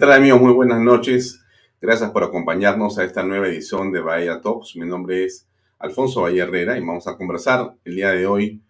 [0.00, 0.40] ¿Qué tal amigos?
[0.40, 1.44] Muy buenas noches.
[1.78, 4.74] Gracias por acompañarnos a esta nueva edición de Bahía Talks.
[4.76, 5.46] Mi nombre es
[5.78, 8.62] Alfonso Bahía Herrera y vamos a conversar el día de hoy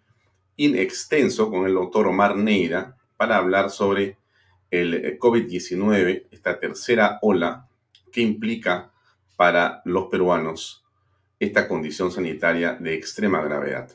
[0.57, 4.17] in extenso con el doctor Omar Neira para hablar sobre
[4.71, 7.65] el COVID-19, esta tercera ola
[8.11, 8.91] que implica
[9.37, 10.83] para los peruanos
[11.39, 13.89] esta condición sanitaria de extrema gravedad.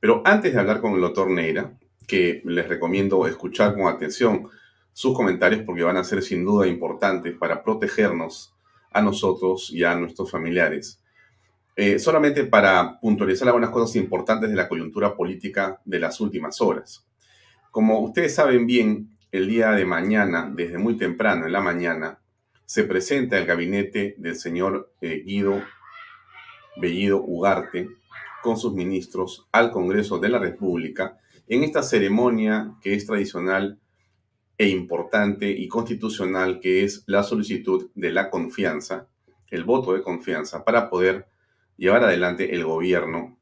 [0.00, 1.72] Pero antes de hablar con el doctor Neira,
[2.08, 4.50] que les recomiendo escuchar con atención
[4.94, 8.54] sus comentarios porque van a ser sin duda importantes para protegernos
[8.90, 11.02] a nosotros y a nuestros familiares.
[11.76, 17.04] Eh, solamente para puntualizar algunas cosas importantes de la coyuntura política de las últimas horas.
[17.72, 22.20] Como ustedes saben bien, el día de mañana, desde muy temprano en la mañana,
[22.64, 25.60] se presenta el gabinete del señor eh, Guido
[26.76, 27.88] Bellido Ugarte
[28.44, 33.80] con sus ministros al Congreso de la República en esta ceremonia que es tradicional
[34.56, 39.08] e importante y constitucional que es la solicitud de la confianza,
[39.50, 41.26] el voto de confianza para poder
[41.76, 43.38] llevar adelante el gobierno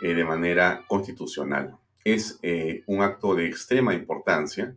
[0.00, 1.76] eh, de manera constitucional.
[2.04, 4.76] Es eh, un acto de extrema importancia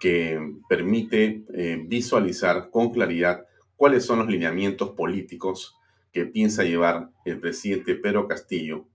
[0.00, 3.44] que permite eh, visualizar con claridad
[3.76, 5.76] cuáles son los lineamientos políticos
[6.12, 8.86] que piensa llevar el presidente Pedro Castillo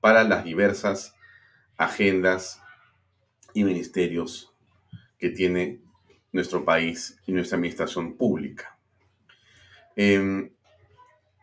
[0.00, 1.14] para las diversas
[1.76, 2.62] agendas
[3.54, 4.55] y ministerios
[5.18, 5.80] que tiene
[6.32, 8.78] nuestro país y nuestra administración pública.
[9.96, 10.50] Eh,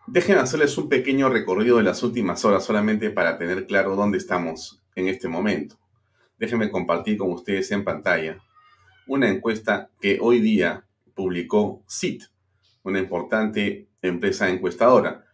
[0.07, 4.81] déjenme hacerles un pequeño recorrido de las últimas horas solamente para tener claro dónde estamos
[4.95, 5.77] en este momento.
[6.37, 8.41] Déjenme compartir con ustedes en pantalla
[9.07, 12.23] una encuesta que hoy día publicó CIT,
[12.83, 15.25] una importante empresa encuestadora.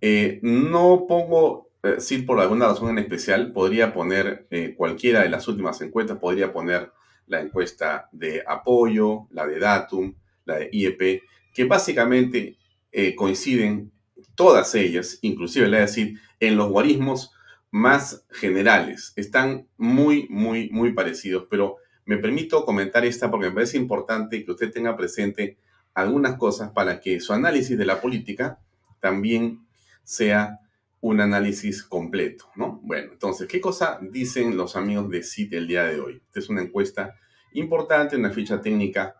[0.00, 5.28] Eh, no pongo eh, CIT por alguna razón en especial, podría poner eh, cualquiera de
[5.28, 6.92] las últimas encuestas, podría poner
[7.30, 10.14] la encuesta de apoyo, la de Datum,
[10.44, 11.22] la de IEP,
[11.54, 12.56] que básicamente
[12.90, 13.92] eh, coinciden
[14.34, 17.32] todas ellas, inclusive le voy a decir, en los guarismos
[17.70, 19.12] más generales.
[19.14, 24.50] Están muy, muy, muy parecidos, pero me permito comentar esta porque me parece importante que
[24.50, 25.56] usted tenga presente
[25.94, 28.58] algunas cosas para que su análisis de la política
[28.98, 29.60] también
[30.02, 30.58] sea
[31.00, 32.80] un análisis completo, ¿no?
[32.82, 36.22] Bueno, entonces, ¿qué cosa dicen los amigos de CIT el día de hoy?
[36.26, 37.14] Esta es una encuesta
[37.52, 39.16] importante, una ficha técnica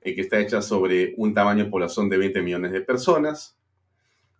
[0.00, 3.56] eh, que está hecha sobre un tamaño de población de 20 millones de personas.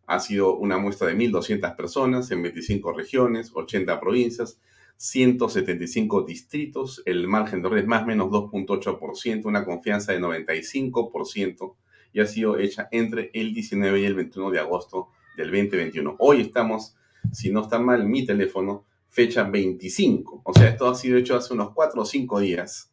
[0.07, 4.59] Ha sido una muestra de 1.200 personas en 25 regiones, 80 provincias,
[4.97, 11.77] 175 distritos, el margen de error es más o menos 2.8%, una confianza de 95%
[12.13, 16.17] y ha sido hecha entre el 19 y el 21 de agosto del 2021.
[16.19, 16.95] Hoy estamos,
[17.33, 20.43] si no está mal mi teléfono, fecha 25.
[20.45, 22.91] O sea, esto ha sido hecho hace unos 4 o 5 días.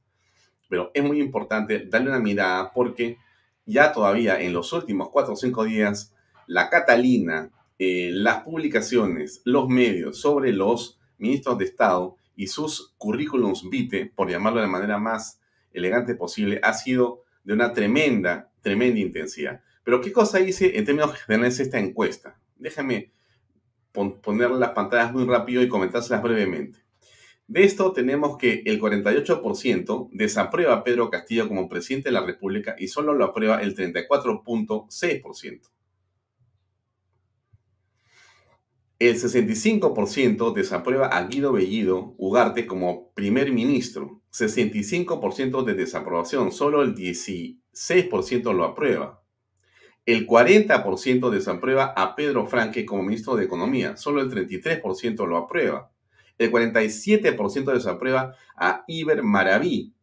[0.67, 3.17] Pero es muy importante darle una mirada porque
[3.65, 6.13] ya todavía en los últimos 4 o 5 días,
[6.47, 13.69] la Catalina, eh, las publicaciones, los medios sobre los ministros de Estado y sus currículums
[13.69, 15.39] vitae, por llamarlo de la manera más
[15.73, 19.61] elegante posible, ha sido de una tremenda, tremenda intensidad.
[19.83, 22.39] Pero ¿qué cosa hice en términos generales esta encuesta?
[22.55, 23.11] Déjame
[23.91, 26.79] poner las pantallas muy rápido y comentárselas brevemente.
[27.47, 32.75] De esto tenemos que el 48% desaprueba a Pedro Castillo como presidente de la República
[32.77, 35.61] y solo lo aprueba el 34.6%.
[38.99, 44.21] El 65% desaprueba a Guido Bellido Ugarte como primer ministro.
[44.31, 49.18] 65% de desaprobación, solo el 16% lo aprueba.
[50.09, 55.91] El 40% desaprueba a Pedro Franque como ministro de Economía, solo el 33% lo aprueba.
[56.35, 59.93] El 47% desaprueba a Iber Maraví.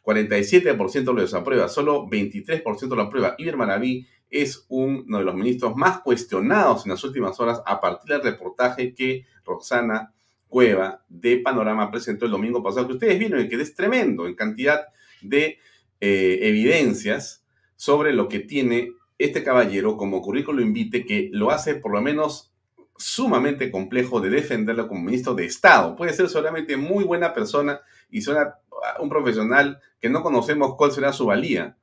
[0.00, 3.34] 47% lo desaprueba, solo 23% lo aprueba.
[3.36, 8.10] Iber Maraví es uno de los ministros más cuestionados en las últimas horas a partir
[8.10, 10.14] del reportaje que Roxana
[10.46, 14.36] Cueva de Panorama presentó el domingo pasado, que ustedes vieron y que es tremendo en
[14.36, 14.86] cantidad
[15.20, 15.58] de
[16.00, 17.43] eh, evidencias
[17.76, 22.52] sobre lo que tiene este caballero como currículo invite que lo hace por lo menos
[22.96, 25.96] sumamente complejo de defenderlo como ministro de Estado.
[25.96, 27.80] Puede ser solamente muy buena persona
[28.10, 28.56] y suena
[29.00, 31.76] un profesional que no conocemos cuál será su valía,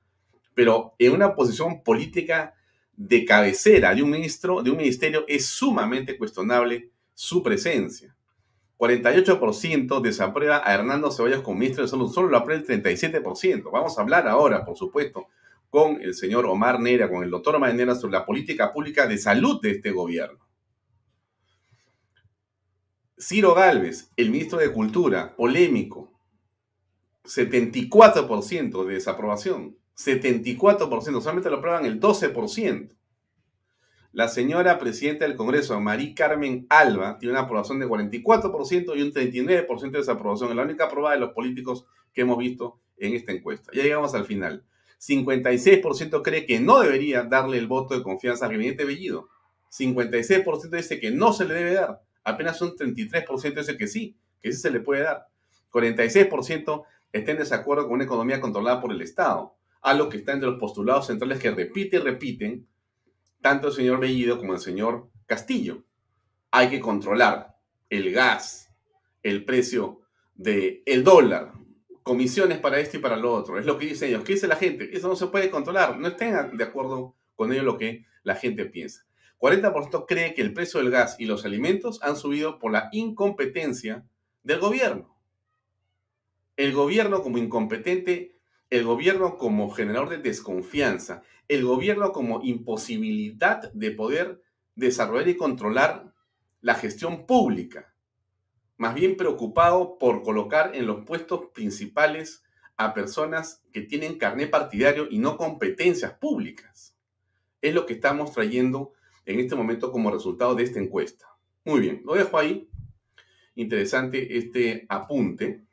[0.54, 2.54] pero en una posición política
[2.96, 8.16] de cabecera de un ministro, de un ministerio, es sumamente cuestionable su presencia.
[8.78, 13.70] 48% desaprueba a Hernando Ceballos como ministro de Salud, solo lo aprueba el 37%.
[13.72, 15.28] Vamos a hablar ahora, por supuesto,
[15.72, 19.18] con el señor Omar Nera, con el doctor Omar Nera sobre la política pública de
[19.18, 20.46] salud de este gobierno.
[23.18, 26.12] Ciro Galvez, el ministro de Cultura, polémico,
[27.24, 29.78] 74% de desaprobación.
[29.96, 32.98] 74%, solamente lo aprueban el 12%.
[34.12, 39.14] La señora presidenta del Congreso, María Carmen Alba, tiene una aprobación de 44% y un
[39.14, 40.50] 39% de desaprobación.
[40.50, 43.72] Es la única aprobada de los políticos que hemos visto en esta encuesta.
[43.74, 44.66] Ya llegamos al final.
[45.02, 49.30] 56% cree que no debería darle el voto de confianza al gabinete Bellido.
[49.72, 52.02] 56% dice que no se le debe dar.
[52.24, 55.28] Apenas un 33% dice que sí, que sí se le puede dar.
[55.72, 56.84] 46%
[57.14, 60.60] está en desacuerdo con una economía controlada por el Estado, algo que está entre los
[60.60, 62.68] postulados centrales que repite y repiten
[63.42, 65.84] tanto el señor Bellido como el señor Castillo.
[66.52, 67.58] Hay que controlar
[67.90, 68.70] el gas,
[69.24, 70.02] el precio
[70.36, 71.54] del el dólar,
[72.04, 73.60] comisiones para esto y para lo otro.
[73.60, 74.24] Es lo que dicen ellos.
[74.24, 74.90] ¿Qué dice la gente?
[74.96, 75.98] Eso no se puede controlar.
[76.00, 79.06] No estén de acuerdo con ello lo que la gente piensa.
[79.40, 84.06] 40% cree que el precio del gas y los alimentos han subido por la incompetencia
[84.44, 85.18] del gobierno.
[86.58, 88.38] El gobierno como incompetente,
[88.70, 94.42] el gobierno como generador de desconfianza, el gobierno como imposibilidad de poder
[94.76, 96.14] desarrollar y controlar
[96.62, 97.91] la gestión pública,
[98.82, 102.44] más bien preocupado por colocar en los puestos principales
[102.78, 106.98] a personas que tienen carné partidario y no competencias públicas.
[107.62, 108.94] Es lo que estamos trayendo
[109.28, 111.28] en este momento como resultado de esta encuesta.
[111.64, 112.72] Muy bien, lo dejo ahí.
[113.54, 115.64] Interesante este apunte.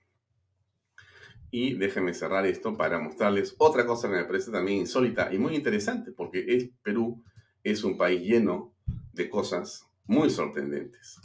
[1.50, 5.56] Y déjenme cerrar esto para mostrarles otra cosa que me parece también insólita y muy
[5.56, 7.24] interesante, porque el Perú
[7.64, 8.74] es un país lleno
[9.14, 11.18] de cosas muy sorprendentes.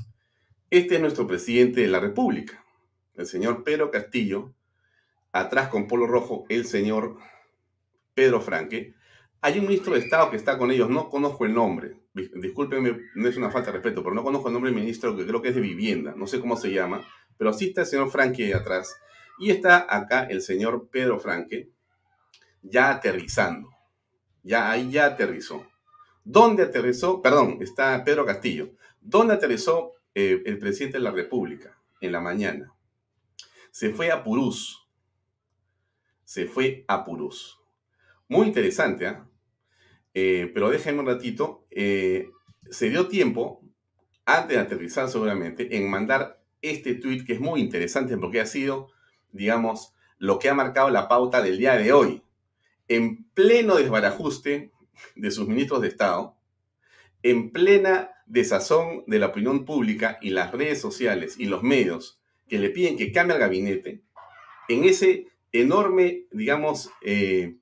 [0.74, 2.66] Este es nuestro presidente de la República,
[3.14, 4.56] el señor Pedro Castillo.
[5.32, 7.20] Atrás con polo rojo, el señor
[8.16, 8.96] Pedro Franque.
[9.42, 12.00] Hay un ministro de Estado que está con ellos, no conozco el nombre.
[12.16, 15.28] Discúlpenme, no es una falta de respeto, pero no conozco el nombre del ministro que
[15.28, 17.06] creo que es de vivienda, no sé cómo se llama,
[17.38, 19.00] pero sí está el señor Franque atrás
[19.38, 21.70] y está acá el señor Pedro Franque,
[22.64, 23.70] ya aterrizando.
[24.42, 25.68] Ya ahí ya aterrizó.
[26.24, 27.22] ¿Dónde aterrizó?
[27.22, 28.72] Perdón, está Pedro Castillo.
[29.00, 31.78] ¿Dónde aterrizó eh, el presidente de la República?
[32.02, 32.74] En la mañana.
[33.72, 34.88] Se fue a Purús.
[36.26, 37.60] Se fue a Purús.
[38.28, 39.28] Muy interesante, ¿ah?
[40.14, 40.52] ¿eh?
[40.54, 41.66] pero déjenme un ratito.
[41.72, 42.30] Eh,
[42.70, 43.62] se dio tiempo,
[44.26, 48.94] antes de aterrizar seguramente, en mandar este tweet que es muy interesante porque ha sido
[49.34, 52.24] digamos, lo que ha marcado la pauta del día de hoy.
[52.88, 54.72] En pleno desbarajuste
[55.16, 56.38] de sus ministros de Estado,
[57.24, 62.60] en plena desazón de la opinión pública y las redes sociales y los medios que
[62.60, 64.04] le piden que cambie el gabinete,
[64.70, 67.58] en ese enorme, digamos, eh,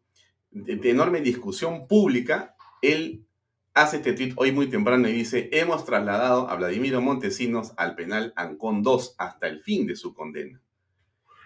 [0.51, 3.25] de, enorme discusión pública, él
[3.73, 8.33] hace este tweet hoy muy temprano y dice, hemos trasladado a Vladimiro Montesinos al penal
[8.35, 10.61] Ancón 2 hasta el fin de su condena.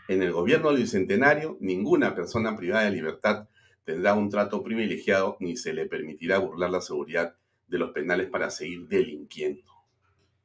[0.08, 3.48] En el gobierno del Bicentenario, ninguna persona privada de libertad
[3.84, 7.36] tendrá un trato privilegiado ni se le permitirá burlar la seguridad
[7.68, 9.72] de los penales para seguir delinquiendo.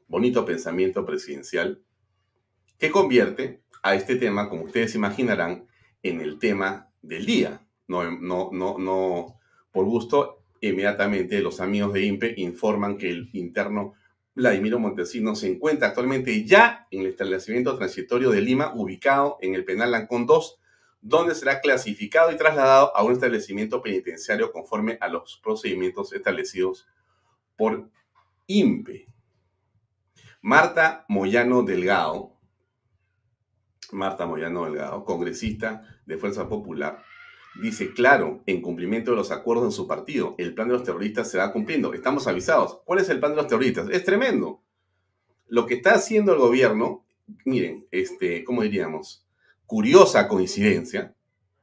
[0.08, 1.82] Bonito pensamiento presidencial
[2.78, 5.66] que convierte a este tema, como ustedes imaginarán,
[6.02, 7.66] en el tema del día.
[7.87, 9.38] No, no, no, no,
[9.71, 13.95] por gusto, inmediatamente los amigos de INPE informan que el interno
[14.35, 19.64] Vladimiro Montesinos se encuentra actualmente ya en el establecimiento transitorio de Lima, ubicado en el
[19.64, 20.59] penal Lancón 2,
[21.02, 26.87] donde será clasificado y trasladado a un establecimiento penitenciario conforme a los procedimientos establecidos
[27.61, 27.90] por
[28.47, 29.07] INPE.
[30.40, 32.33] Marta Moyano Delgado,
[33.93, 37.02] Marta Moyano Delgado, congresista de Fuerza Popular,
[37.61, 41.31] dice, claro, en cumplimiento de los acuerdos en su partido, el plan de los terroristas
[41.31, 41.93] se va cumpliendo.
[41.93, 42.81] Estamos avisados.
[42.87, 43.90] ¿Cuál es el plan de los terroristas?
[43.90, 44.62] Es tremendo.
[45.47, 47.05] Lo que está haciendo el gobierno,
[47.45, 49.26] miren, este, ¿cómo diríamos?
[49.67, 51.14] Curiosa coincidencia,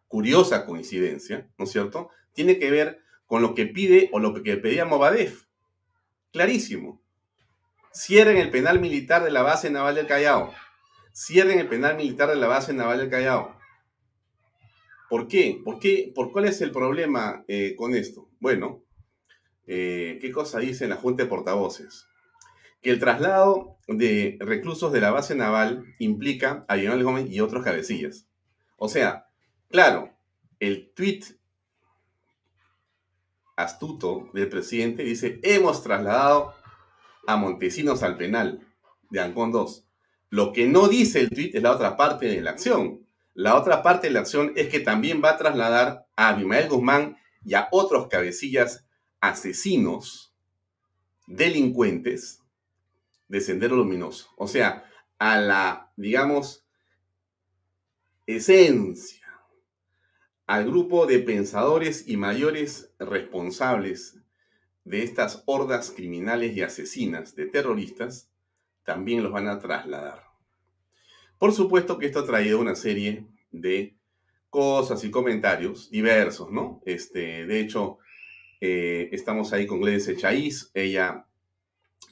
[0.08, 2.10] curiosa coincidencia, ¿no es cierto?
[2.34, 5.47] Tiene que ver con lo que pide o lo que pedía Movadef.
[6.38, 7.02] Clarísimo.
[7.92, 10.54] Cierren el penal militar de la base naval del Callao.
[11.12, 13.58] Cierren el penal militar de la base naval del Callao
[15.10, 15.60] ¿Por qué?
[15.66, 16.12] ¿Por qué?
[16.14, 18.30] ¿Por cuál es el problema eh, con esto?
[18.40, 18.84] Bueno,
[19.66, 22.06] eh, ¿qué cosa dice la Junta de Portavoces?
[22.84, 27.64] Que el traslado de reclusos de la base naval implica a Lionel Gómez y otros
[27.64, 28.28] cabecillas.
[28.76, 29.26] O sea,
[29.70, 30.16] claro,
[30.60, 31.22] el tweet
[33.58, 36.54] astuto del presidente dice, hemos trasladado
[37.26, 38.66] a Montesinos al penal
[39.10, 39.84] de Ancón 2.
[40.30, 43.06] Lo que no dice el tweet es la otra parte de la acción.
[43.34, 47.18] La otra parte de la acción es que también va a trasladar a Abimael Guzmán
[47.44, 48.86] y a otros cabecillas
[49.20, 50.34] asesinos,
[51.26, 52.42] delincuentes
[53.28, 54.30] de Sendero Luminoso.
[54.38, 54.86] O sea,
[55.18, 56.66] a la, digamos,
[58.26, 59.27] esencia
[60.48, 64.18] al grupo de pensadores y mayores responsables
[64.86, 68.32] de estas hordas criminales y asesinas de terroristas,
[68.84, 70.24] también los van a trasladar.
[71.38, 73.98] Por supuesto que esto ha traído una serie de
[74.50, 76.82] cosas y comentarios diversos, ¿no?
[76.86, 77.98] Este, de hecho,
[78.62, 81.26] eh, estamos ahí con Gladys Echaíz, ella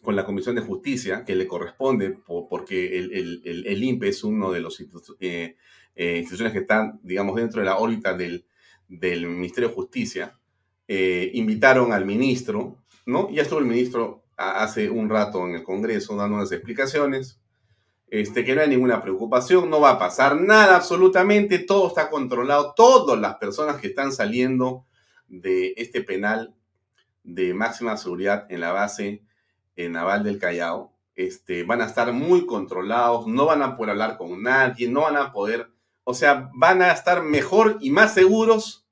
[0.02, 4.60] con la Comisión de Justicia, que le corresponde, porque el, el, INPE es uno de
[4.60, 4.84] los
[5.20, 5.56] eh,
[5.96, 8.46] eh, instituciones que están, digamos, dentro de la órbita del,
[8.88, 10.38] del Ministerio de Justicia,
[10.88, 13.30] eh, invitaron al ministro, ¿no?
[13.32, 17.40] Ya estuvo el ministro hace un rato en el Congreso dando unas explicaciones,
[18.08, 22.74] este, que no hay ninguna preocupación, no va a pasar nada absolutamente, todo está controlado,
[22.76, 24.86] todas las personas que están saliendo
[25.28, 26.54] de este penal
[27.24, 29.24] de máxima seguridad en la base
[29.78, 34.44] naval del Callao, este, van a estar muy controlados, no van a poder hablar con
[34.44, 35.75] nadie, no van a poder
[36.06, 38.86] o sea, van a estar mejor y más seguros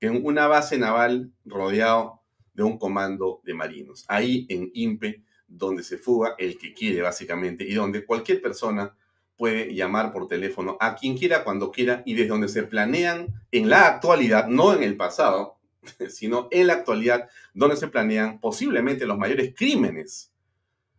[0.00, 2.20] que en una base naval rodeado
[2.54, 4.04] de un comando de marinos.
[4.08, 8.94] Ahí en INPE, donde se fuga el que quiere básicamente y donde cualquier persona
[9.36, 13.70] puede llamar por teléfono a quien quiera, cuando quiera y desde donde se planean en
[13.70, 15.58] la actualidad, no en el pasado,
[16.10, 20.32] sino en la actualidad, donde se planean posiblemente los mayores crímenes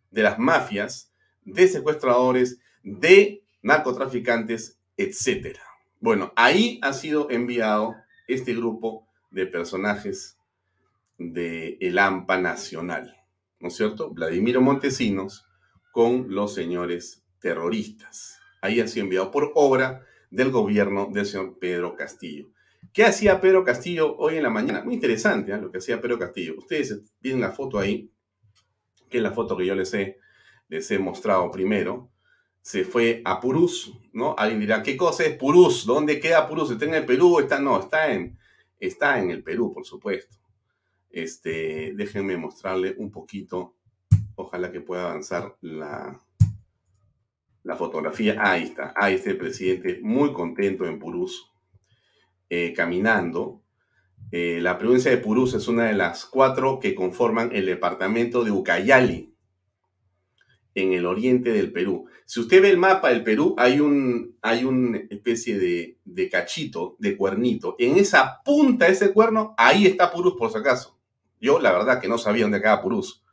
[0.10, 1.12] de las mafias,
[1.44, 5.62] de secuestradores, de narcotraficantes etcétera.
[6.00, 7.96] Bueno, ahí ha sido enviado
[8.28, 10.38] este grupo de personajes
[11.18, 13.16] de el AMPA nacional,
[13.60, 14.10] ¿no es cierto?
[14.10, 15.46] Vladimiro Montesinos
[15.92, 18.40] con los señores terroristas.
[18.62, 22.50] Ahí ha sido enviado por obra del gobierno del señor Pedro Castillo.
[22.94, 24.84] ¿Qué hacía Pedro Castillo hoy en la mañana?
[24.84, 25.58] Muy interesante ¿eh?
[25.58, 26.56] lo que hacía Pedro Castillo.
[26.58, 28.12] Ustedes tienen la foto ahí,
[29.10, 30.18] que es la foto que yo les he,
[30.68, 32.11] les he mostrado primero
[32.62, 34.36] se fue a Purús, ¿no?
[34.38, 35.86] Alguien dirá, ¿qué cosa es Purús?
[35.86, 36.72] ¿Dónde queda Purús?
[36.72, 37.40] ¿Está en el Perú?
[37.40, 38.38] Está, no, está en,
[38.80, 40.38] está en el Perú, por supuesto.
[41.10, 43.76] Este, déjenme mostrarle un poquito.
[44.36, 46.20] Ojalá que pueda avanzar la,
[47.64, 48.36] la fotografía.
[48.40, 48.94] Ahí está.
[48.96, 51.52] Ahí está el presidente muy contento en Purús,
[52.50, 53.62] eh, caminando.
[54.32, 58.52] Eh, la provincia de Purús es una de las cuatro que conforman el departamento de
[58.52, 59.31] Ucayali,
[60.76, 62.06] en el oriente del Perú.
[62.26, 66.96] Si usted ve el mapa del Perú, hay, un, hay una especie de, de cachito,
[67.00, 67.76] de cuernito.
[67.78, 70.98] En esa punta de ese cuerno, ahí está Purús, por si acaso.
[71.40, 73.24] Yo, la verdad, que no sabía dónde quedaba Purús,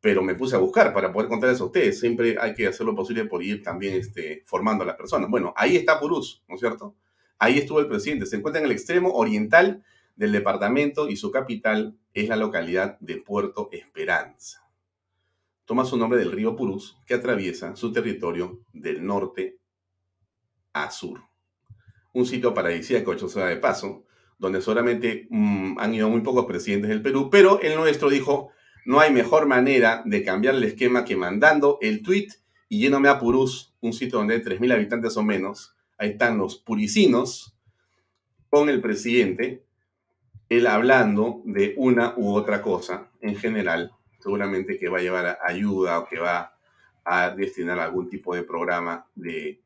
[0.00, 2.00] pero me puse a buscar para poder contarles a ustedes.
[2.00, 5.28] Siempre hay que hacer lo posible por ir también este, formando a las personas.
[5.28, 6.94] Bueno, ahí está Purús, ¿no es cierto?
[7.38, 8.26] Ahí estuvo el presidente.
[8.26, 9.84] Se encuentra en el extremo oriental
[10.16, 14.61] del departamento y su capital es la localidad de Puerto Esperanza
[15.64, 19.58] toma su nombre del río Purús, que atraviesa su territorio del norte
[20.72, 21.20] a sur.
[22.12, 24.04] Un sitio paradisíaco, hecho sea de paso,
[24.38, 28.50] donde solamente mm, han ido muy pocos presidentes del Perú, pero el nuestro dijo,
[28.84, 32.28] no hay mejor manera de cambiar el esquema que mandando el tweet
[32.68, 36.56] y yéndome a Purús, un sitio donde hay 3.000 habitantes o menos, ahí están los
[36.56, 37.56] puricinos,
[38.50, 39.64] con el presidente,
[40.50, 43.92] él hablando de una u otra cosa, en general,
[44.22, 46.54] seguramente que va a llevar ayuda o que va
[47.04, 49.60] a destinar algún tipo de programa de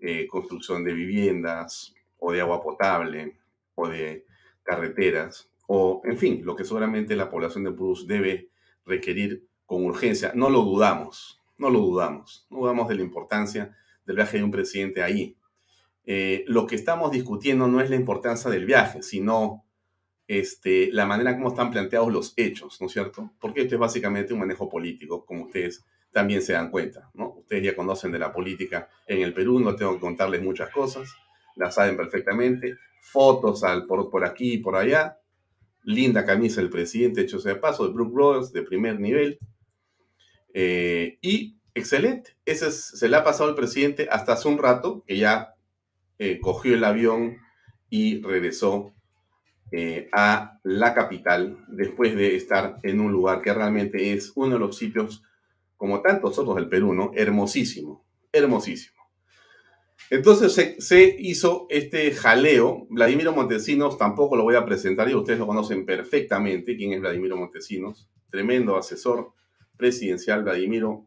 [0.00, 3.38] eh, construcción de viviendas o de agua potable
[3.74, 4.26] o de
[4.62, 8.50] carreteras o, en fin, lo que seguramente la población de Purús debe
[8.84, 10.32] requerir con urgencia.
[10.34, 14.50] No lo dudamos, no lo dudamos, no dudamos de la importancia del viaje de un
[14.50, 15.36] presidente ahí.
[16.06, 19.64] Eh, lo que estamos discutiendo no es la importancia del viaje, sino
[20.30, 23.32] este, la manera como están planteados los hechos, ¿no es cierto?
[23.40, 27.34] Porque esto es básicamente un manejo político, como ustedes también se dan cuenta, ¿no?
[27.38, 31.12] Ustedes ya conocen de la política en el Perú, no tengo que contarles muchas cosas,
[31.56, 35.18] las saben perfectamente, fotos al, por, aquí y por allá,
[35.82, 39.40] linda camisa del presidente, hecho sea de paso, de Brook Brothers, de primer nivel,
[40.54, 45.16] eh, y excelente, ese se le ha pasado al presidente hasta hace un rato, que
[45.16, 45.56] ya
[46.20, 47.38] eh, cogió el avión
[47.88, 48.94] y regresó
[49.72, 54.58] eh, a la capital después de estar en un lugar que realmente es uno de
[54.58, 55.22] los sitios,
[55.76, 57.12] como tantos otros del Perú.
[57.14, 59.00] Hermosísimo, hermosísimo.
[60.10, 62.88] Entonces se, hizo este jaleo.
[62.90, 66.76] Vladimiro Montesinos tampoco lo voy a presentar y ustedes lo conocen perfectamente.
[66.76, 68.10] ¿Quién es Vladimiro Montesinos?
[68.28, 69.32] Tremendo asesor
[69.76, 70.42] presidencial.
[70.42, 71.06] Vladimiro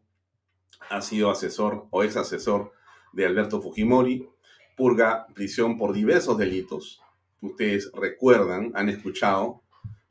[0.89, 2.71] ha sido asesor o ex asesor
[3.11, 4.29] de Alberto Fujimori.
[4.77, 7.02] Purga prisión por diversos delitos
[7.43, 9.61] ustedes recuerdan, han escuchado,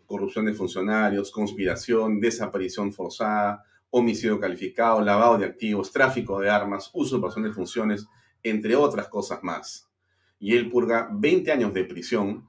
[0.07, 7.45] corrupción de funcionarios, conspiración, desaparición forzada, homicidio calificado, lavado de activos, tráfico de armas, usurpación
[7.45, 8.07] de funciones,
[8.43, 9.89] entre otras cosas más.
[10.39, 12.49] y él purga 20 años de prisión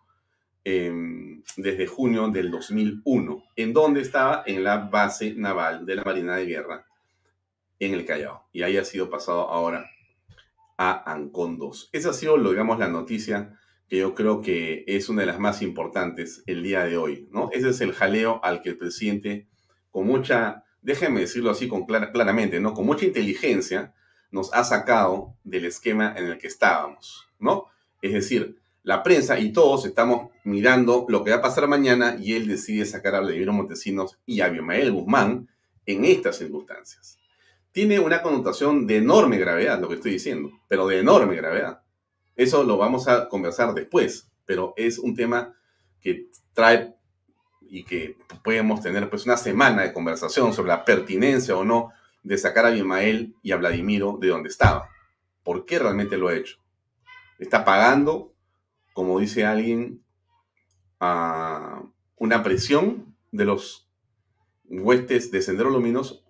[0.63, 3.43] em, desde junio del 2001.
[3.55, 4.43] ¿En dónde estaba?
[4.47, 6.87] En la base naval de la Marina de Guerra
[7.79, 8.47] en el Callao.
[8.51, 9.91] Y ahí ha sido pasado ahora
[10.75, 11.89] a Ancón 2.
[11.93, 13.59] Esa ha sido, digamos, la noticia
[13.93, 17.49] que yo creo que es una de las más importantes el día de hoy, ¿no?
[17.51, 19.45] Ese es el jaleo al que el presidente,
[19.91, 22.73] con mucha, déjenme decirlo así con claramente, ¿no?
[22.73, 23.93] Con mucha inteligencia,
[24.31, 27.67] nos ha sacado del esquema en el que estábamos, ¿no?
[28.01, 32.33] Es decir, la prensa y todos estamos mirando lo que va a pasar mañana y
[32.33, 35.49] él decide sacar a Vladimir Montesinos y a Biomael Guzmán
[35.85, 37.19] en estas circunstancias.
[37.71, 41.82] Tiene una connotación de enorme gravedad lo que estoy diciendo, pero de enorme gravedad.
[42.35, 45.55] Eso lo vamos a conversar después, pero es un tema
[46.01, 46.95] que trae
[47.61, 51.91] y que podemos tener pues una semana de conversación sobre la pertinencia o no
[52.23, 54.89] de sacar a Abimael y a Vladimiro de donde estaba.
[55.43, 56.57] ¿Por qué realmente lo ha hecho?
[57.39, 58.33] Está pagando,
[58.93, 60.03] como dice alguien,
[60.99, 61.83] a
[62.15, 63.89] una presión de los
[64.65, 66.23] huestes de Sendero Luminoso.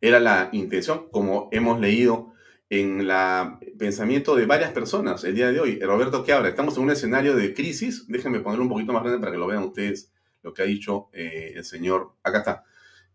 [0.00, 2.32] Era la intención, como hemos leído
[2.70, 5.80] en el pensamiento de varias personas el día de hoy.
[5.80, 8.06] Roberto ¿qué estamos en un escenario de crisis.
[8.06, 10.12] Déjenme ponerlo un poquito más grande para que lo vean ustedes
[10.42, 12.12] lo que ha dicho eh, el señor.
[12.22, 12.64] Acá está.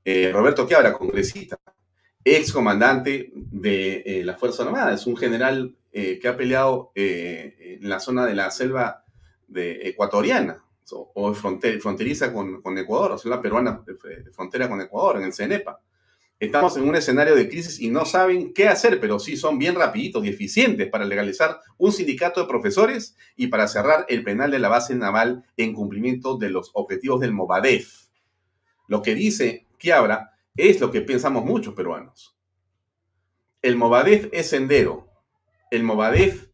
[0.04, 0.94] Eh, Roberto habla?
[0.94, 1.58] congresista,
[2.24, 4.94] ex comandante de eh, la Fuerza Armada.
[4.94, 9.06] Es un general que ha peleado en la zona de la selva
[9.48, 13.82] de ecuatoriana o fronteriza con, con Ecuador, o selva peruana,
[14.34, 15.80] frontera con Ecuador, en el CENEPA.
[16.38, 19.76] Estamos en un escenario de crisis y no saben qué hacer, pero sí son bien
[19.76, 24.60] rapiditos y eficientes para legalizar un sindicato de profesores y para cerrar el penal de
[24.60, 28.08] la base naval en cumplimiento de los objetivos del Movadef.
[28.88, 32.38] Lo que dice Quiabra es lo que pensamos muchos peruanos.
[33.62, 35.10] El Movadef es sendero.
[35.72, 36.50] El Movadef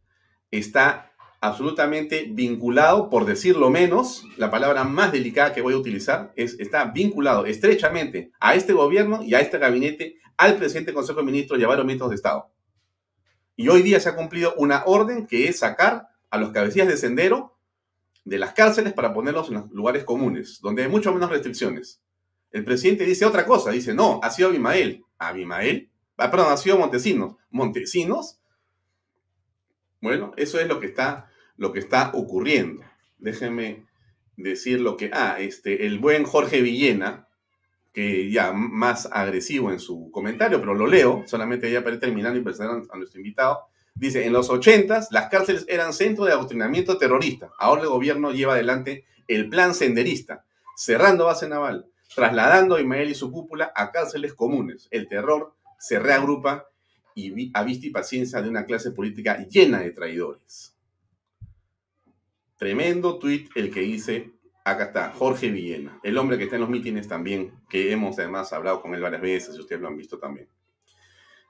[0.52, 1.11] está
[1.42, 6.84] absolutamente vinculado, por decirlo menos, la palabra más delicada que voy a utilizar, es, está
[6.84, 11.58] vinculado estrechamente a este gobierno y a este gabinete, al presidente del Consejo de Ministros
[11.58, 12.48] y a varios ministros de Estado.
[13.56, 16.96] Y hoy día se ha cumplido una orden que es sacar a los cabecillas de
[16.96, 17.58] sendero
[18.24, 22.00] de las cárceles para ponerlos en los lugares comunes, donde hay mucho menos restricciones.
[22.52, 25.04] El presidente dice otra cosa, dice, no, ha sido Abimael.
[25.18, 25.90] ¿Abimael?
[26.16, 27.34] Ah, perdón, ha sido Montesinos.
[27.50, 28.38] ¿Montesinos?
[30.00, 32.82] Bueno, eso es lo que está lo que está ocurriendo.
[33.18, 33.86] Déjenme
[34.36, 37.28] decir lo que, ah, este, el buen Jorge Villena,
[37.92, 42.38] que ya más agresivo en su comentario, pero lo leo, solamente ya para ir terminando
[42.38, 46.96] y presentar a nuestro invitado, dice, en los ochentas las cárceles eran centro de adoctrinamiento
[46.96, 53.10] terrorista, ahora el gobierno lleva adelante el plan senderista, cerrando base naval, trasladando a Ismael
[53.10, 54.88] y su cúpula a cárceles comunes.
[54.90, 56.66] El terror se reagrupa
[57.14, 60.71] y a vista y paciencia de una clase política llena de traidores.
[62.62, 64.30] Tremendo tuit el que dice,
[64.64, 68.52] acá está, Jorge Villena, el hombre que está en los mítines también, que hemos además
[68.52, 70.46] hablado con él varias veces y ustedes lo han visto también.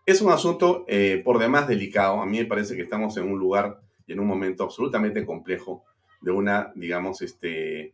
[0.07, 2.22] Es un asunto eh, por demás delicado.
[2.22, 5.85] A mí me parece que estamos en un lugar y en un momento absolutamente complejo
[6.22, 7.92] de una, digamos, este,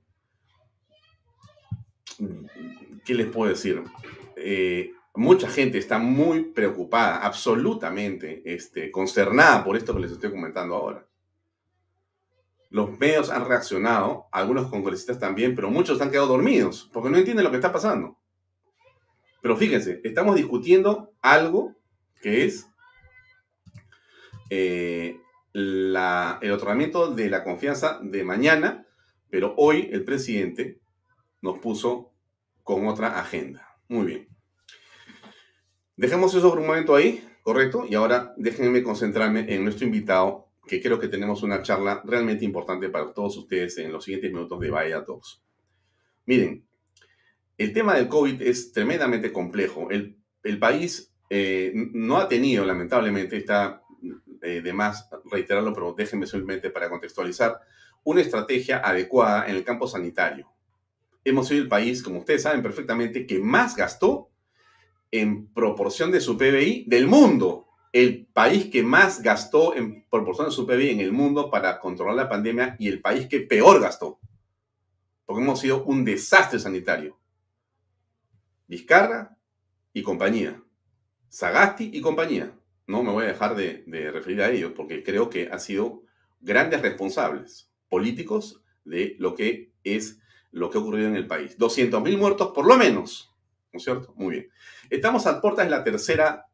[3.04, 3.83] ¿qué les puedo decir?
[4.37, 10.76] Eh, mucha gente está muy preocupada, absolutamente este, consternada por esto que les estoy comentando
[10.76, 11.08] ahora.
[12.70, 17.44] Los medios han reaccionado, algunos congresistas también, pero muchos han quedado dormidos porque no entienden
[17.44, 18.18] lo que está pasando.
[19.40, 21.76] Pero fíjense, estamos discutiendo algo
[22.20, 22.68] que es
[24.50, 25.20] eh,
[25.54, 25.96] el
[26.52, 28.87] otorgamiento de la confianza de mañana,
[29.31, 30.81] pero hoy el presidente
[31.40, 32.12] nos puso
[32.62, 33.76] con otra agenda.
[33.88, 34.28] Muy bien.
[35.96, 40.81] Dejemos eso por un momento ahí, correcto, y ahora déjenme concentrarme en nuestro invitado que
[40.81, 44.70] creo que tenemos una charla realmente importante para todos ustedes en los siguientes minutos de
[44.70, 45.42] Vaya Talks.
[46.26, 46.64] Miren,
[47.57, 49.88] el tema del COVID es tremendamente complejo.
[49.90, 50.16] El,
[50.61, 53.83] país eh, no ha tenido, lamentablemente, está
[54.42, 57.61] eh, de más reiterarlo, pero déjenme simplemente para contextualizar,
[58.04, 60.50] una estrategia adecuada en el campo sanitario.
[61.24, 64.31] Hemos sido el país, como ustedes saben perfectamente, que más gastó
[65.11, 70.53] en proporción de su PBI del mundo el país que más gastó en proporción de
[70.53, 74.18] su PIB en el mundo para controlar la pandemia y el país que peor gastó.
[75.24, 77.18] Porque hemos sido un desastre sanitario.
[78.66, 79.37] Vizcarra
[79.92, 80.62] y compañía.
[81.29, 82.55] Sagasti y compañía.
[82.87, 86.03] No me voy a dejar de, referir a ellos porque creo que han sido
[86.40, 90.18] grandes responsables políticos de lo que es
[90.51, 91.59] lo que ha ocurrido en el país.
[91.59, 93.35] 200.000 muertos por lo menos.
[93.72, 94.14] ¿No es cierto?
[94.16, 94.51] Muy bien.
[94.88, 96.47] Estamos a puertas de la tercera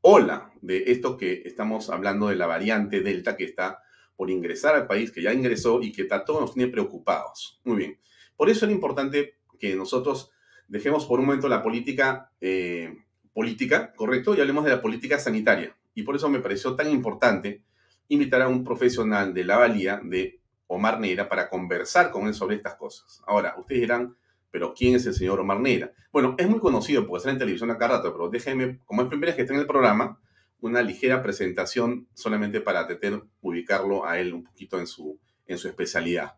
[0.00, 3.82] ola de esto que estamos hablando de la variante Delta que está
[4.16, 7.60] por ingresar al país, que ya ingresó y que está, todos nos tiene preocupados.
[7.64, 8.00] Muy bien.
[8.36, 10.30] Por eso es importante que nosotros
[10.66, 12.96] dejemos por un momento la política eh,
[13.38, 15.76] política, correcto, y hablemos de la política sanitaria.
[15.94, 17.62] Y por eso me pareció tan importante
[18.08, 22.56] invitar a un profesional de la valía de Omar Neira para conversar con él sobre
[22.56, 23.22] estas cosas.
[23.28, 24.16] Ahora, ustedes dirán,
[24.58, 25.92] pero ¿quién es el señor Omar Neira?
[26.10, 29.08] Bueno, es muy conocido porque sale en televisión a cada rato, pero déjenme, como es
[29.08, 30.20] primera vez que está en el programa,
[30.58, 35.16] una ligera presentación solamente para tratar ubicarlo a él un poquito en su,
[35.46, 36.34] en su especialidad.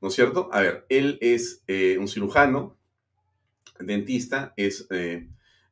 [0.00, 0.50] ¿No es cierto?
[0.52, 2.78] A ver, él es eh, un cirujano,
[3.80, 5.28] dentista, es eh,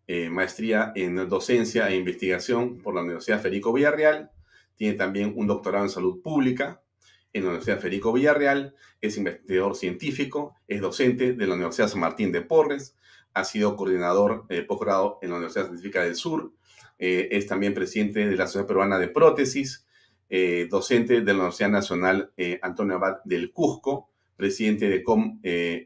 [0.09, 4.33] eh, maestría en docencia e investigación por la Universidad Federico Villarreal,
[4.75, 6.83] tiene también un doctorado en salud pública
[7.33, 12.33] en la Universidad Federico Villarreal, es investigador científico, es docente de la Universidad San Martín
[12.33, 12.97] de Porres,
[13.33, 16.53] ha sido coordinador de posgrado en la Universidad Científica del Sur,
[16.99, 19.87] eh, es también presidente de la Sociedad Peruana de Prótesis,
[20.29, 25.41] eh, docente de la Universidad Nacional eh, Antonio Abad del Cusco, presidente de Com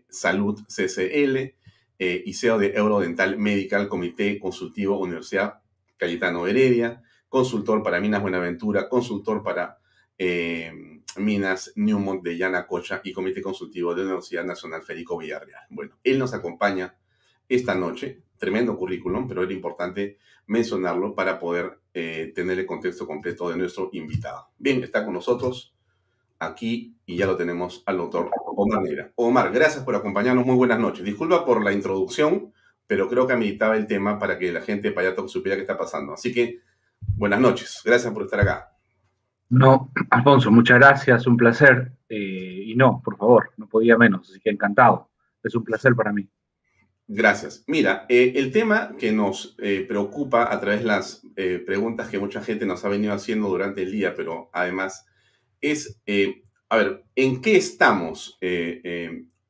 [0.09, 1.54] Salud CCL
[1.98, 5.61] y CEO de Eurodental Medical Comité Consultivo Universidad
[5.96, 9.78] Cayetano Heredia, consultor para Minas Buenaventura, consultor para
[11.18, 15.62] Minas Newmont de Yanacocha y Comité Consultivo de la Universidad Nacional Federico Villarreal.
[15.70, 16.96] Bueno, él nos acompaña
[17.48, 23.48] esta noche, tremendo currículum, pero era importante mencionarlo para poder eh, tener el contexto completo
[23.50, 24.48] de nuestro invitado.
[24.59, 25.74] Bien, está con nosotros
[26.38, 29.12] aquí y ya lo tenemos al doctor Omar Neira.
[29.16, 31.05] Omar, gracias por acompañarnos, muy buenas noches.
[31.05, 32.53] Disculpa por la introducción,
[32.87, 35.79] pero creo que ameritaba el tema para que la gente de Payato supiera qué está
[35.79, 36.12] pasando.
[36.12, 36.61] Así que,
[37.16, 38.73] buenas noches, gracias por estar acá.
[39.55, 41.93] No, Alfonso, muchas gracias, un placer.
[42.09, 45.11] Eh, y no, por favor, no podía menos, así que encantado.
[45.45, 46.29] Es un placer para mí.
[47.07, 47.62] Gracias.
[47.69, 51.23] Mira, eh, el tema que nos eh, preocupa a través de las
[51.67, 55.07] preguntas que mucha gente nos ha venido haciendo durante el día, pero además
[55.61, 56.01] es,
[56.69, 58.38] a ver, ¿en qué estamos,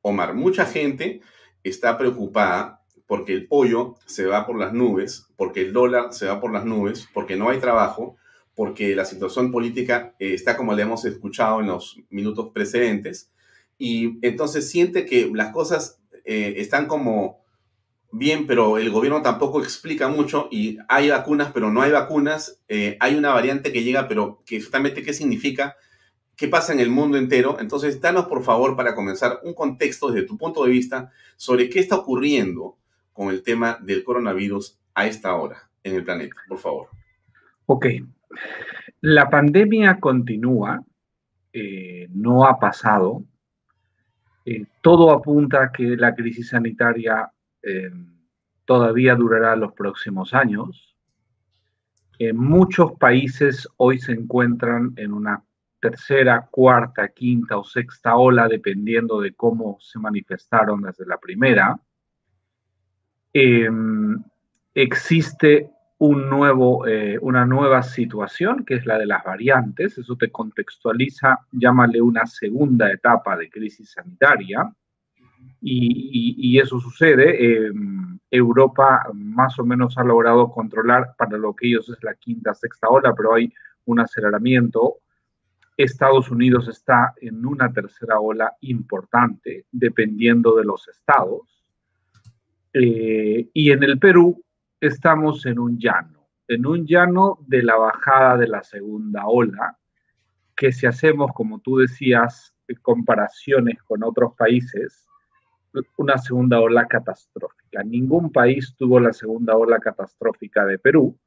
[0.01, 0.33] Omar?
[0.33, 1.21] Mucha gente
[1.63, 6.39] está preocupada porque el pollo se va por las nubes, porque el dólar se va
[6.39, 8.17] por las nubes, porque no hay trabajo,
[8.55, 13.31] porque la situación política eh, está como le hemos escuchado en los minutos precedentes,
[13.77, 17.43] y entonces siente que las cosas eh, están como
[18.11, 22.97] bien, pero el gobierno tampoco explica mucho y hay vacunas, pero no hay vacunas, eh,
[23.01, 25.75] hay una variante que llega, pero que exactamente qué significa,
[26.37, 27.57] qué pasa en el mundo entero.
[27.59, 31.79] Entonces, danos por favor para comenzar un contexto desde tu punto de vista sobre qué
[31.79, 32.77] está ocurriendo
[33.11, 36.87] con el tema del coronavirus a esta hora en el planeta, por favor.
[37.65, 37.85] Ok,
[39.01, 40.83] la pandemia continúa,
[41.53, 43.23] eh, no ha pasado.
[44.45, 47.91] Eh, todo apunta a que la crisis sanitaria eh,
[48.65, 50.91] todavía durará los próximos años.
[52.33, 55.43] muchos países hoy se encuentran en una
[55.81, 61.77] tercera, cuarta, quinta o sexta ola, dependiendo de cómo se manifestaron desde la primera.
[64.73, 69.97] existe un nuevo, eh, una nueva situación, que es la de las variantes.
[69.97, 74.71] Eso te contextualiza, llámale una segunda etapa de crisis sanitaria.
[75.61, 77.71] Y, eso sucede.
[78.29, 82.87] Europa más o menos ha logrado controlar para lo que ellos es la quinta, sexta
[82.87, 83.51] ola, pero hay
[83.85, 84.97] un aceleramiento.
[85.77, 91.63] Estados Unidos está en una tercera ola importante, dependiendo de los estados.
[92.73, 94.43] Eh, y en el Perú
[94.79, 99.77] estamos en un llano, en un llano de la bajada de la segunda ola,
[100.55, 105.07] que si hacemos, como tú decías, comparaciones con otros países,
[105.97, 107.83] una segunda ola catastrófica.
[107.83, 111.17] Ningún país tuvo la segunda ola catastrófica de Perú,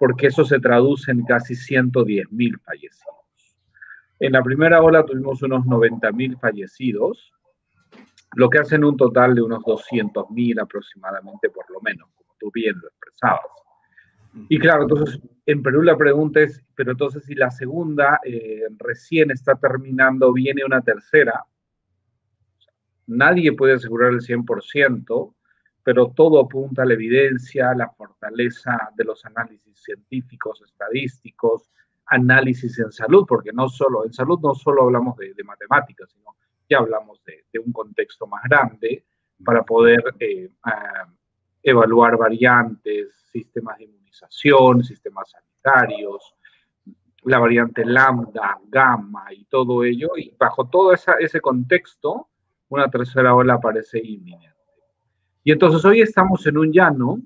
[0.00, 3.12] porque eso se traduce en casi 110 mil fallecidos.
[4.18, 7.32] En la primera ola tuvimos unos 90 mil fallecidos,
[8.34, 12.08] lo que hacen un total de unos 200 mil aproximadamente, por lo menos
[12.42, 13.46] tú bien lo expresabas.
[14.48, 19.30] Y claro, entonces en Perú la pregunta es, pero entonces si la segunda eh, recién
[19.30, 21.44] está terminando, viene una tercera,
[23.06, 25.34] nadie puede asegurar el 100%,
[25.84, 31.70] pero todo apunta a la evidencia, a la fortaleza de los análisis científicos, estadísticos,
[32.06, 36.36] análisis en salud, porque no solo, en salud no solo hablamos de, matemáticas, sino
[36.68, 39.04] ya hablamos de, un contexto más grande
[39.44, 40.48] para poder eh,
[41.62, 46.34] evaluar variantes, sistemas de inmunización, sistemas sanitarios,
[47.24, 50.10] la variante lambda, gamma y todo ello.
[50.16, 52.28] Y bajo todo ese contexto,
[52.68, 54.56] una tercera ola parece inminente.
[55.44, 57.20] Y entonces hoy estamos en un llano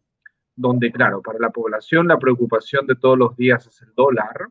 [0.55, 4.49] donde, claro, para la población la preocupación de todos los días es el dólar,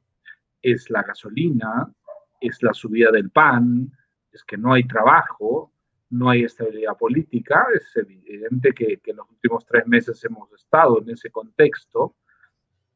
[0.62, 1.92] es la gasolina,
[2.40, 3.92] es la subida del pan,
[4.32, 5.72] es que no hay trabajo,
[6.10, 7.66] no hay estabilidad política.
[7.74, 12.16] Es evidente que, en los últimos tres meses hemos estado en ese contexto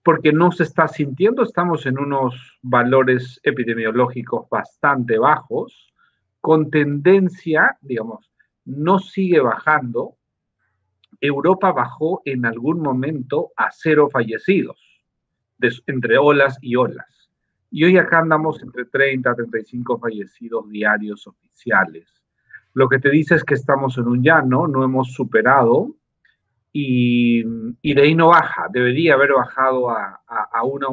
[0.04, 5.93] porque no se está sintiendo, estamos en unos valores epidemiológicos bastante bajos,
[6.39, 8.32] con tendencia, digamos,
[8.63, 10.15] no sigue bajando.
[11.19, 15.04] Europa bajó en algún momento a cero fallecidos,
[15.86, 17.30] entre olas y olas.
[17.69, 22.18] Y hoy acá andamos entre 30 a 35 fallecidos diarios oficiales.
[22.73, 25.95] Lo que te dice es que estamos en un llano, no hemos superado
[26.71, 28.67] y, de ahí no baja.
[28.71, 30.21] Debería haber bajado a,
[30.63, 30.88] una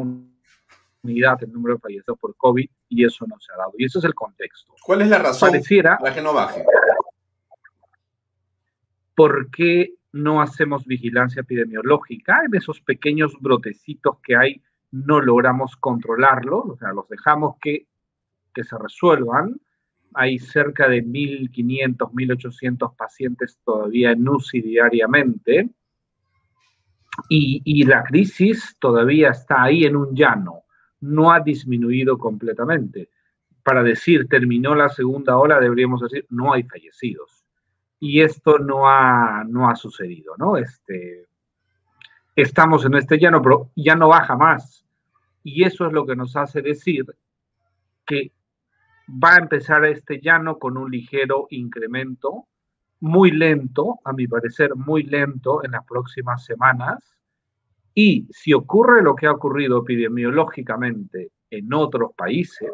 [1.02, 3.72] unidad el número de fallecidos por COVID y eso no se ha dado.
[3.78, 4.74] Y ese es el contexto.
[4.84, 5.52] ¿Cuál es la razón
[6.00, 6.64] para que no baje?
[9.14, 12.42] ¿Por qué no hacemos vigilancia epidemiológica?
[12.44, 17.86] En esos pequeños brotecitos que hay no logramos controlarlos, o sea, los dejamos que,
[18.54, 19.60] que se resuelvan
[20.16, 25.68] hay cerca de 1.500, 1.800 pacientes todavía en UCI diariamente.
[27.29, 30.64] Y, la crisis todavía está ahí en un llano,
[31.00, 33.11] no ha disminuido completamente.
[33.62, 37.44] Para decir terminó la segunda ola, deberíamos decir no hay fallecidos.
[38.00, 40.57] Y esto no ha, no ha sucedido, ¿no?
[40.57, 41.26] Este,
[42.35, 44.87] estamos en este llano, pero ya no baja más.
[45.42, 47.05] Y eso es lo que nos hace decir
[48.07, 48.33] que
[49.09, 52.47] va a empezar este llano con un ligero incremento,
[53.01, 57.16] muy lento, a mi parecer muy lento en las próximas semanas.
[57.95, 62.73] Y si ocurre lo que ha ocurrido epidemiológicamente en otros países,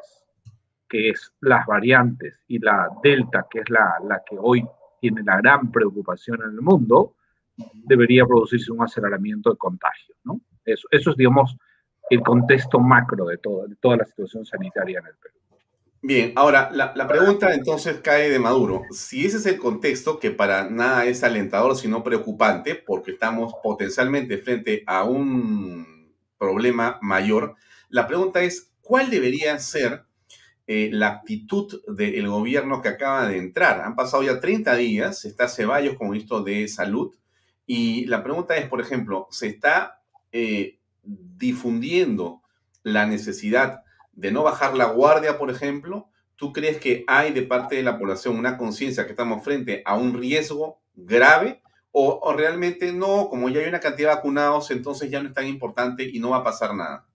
[0.88, 4.66] que es las variantes y la delta, que es la, que hoy
[5.00, 7.14] tiene la gran preocupación en el mundo,
[7.72, 10.14] debería producirse un aceleramiento de contagio.
[10.24, 10.40] ¿no?
[10.64, 11.56] Eso, eso es, digamos,
[12.10, 15.41] el contexto macro de, todo, de toda la situación sanitaria en el Perú.
[16.04, 18.82] Bien, ahora la, pregunta entonces cae de Maduro.
[18.90, 24.38] Si ese es el contexto, que para nada es alentador, sino preocupante, porque estamos potencialmente
[24.38, 27.54] frente a un problema mayor,
[27.88, 30.02] la pregunta es, ¿cuál debería ser
[30.66, 33.82] eh, la actitud del gobierno que acaba de entrar?
[33.82, 37.14] Han pasado ya 30 días, está Ceballos con esto de salud,
[37.64, 42.42] y la pregunta es, por ejemplo, ¿se está eh, difundiendo
[42.82, 43.82] la necesidad
[44.12, 47.98] de no bajar la guardia, por ejemplo, ¿tú crees que hay de parte de la
[47.98, 51.62] población una conciencia que estamos frente a un riesgo grave?
[51.94, 55.46] O, realmente no, como ya hay una cantidad de vacunados, entonces ya no es tan
[55.46, 57.06] importante y no va a pasar nada?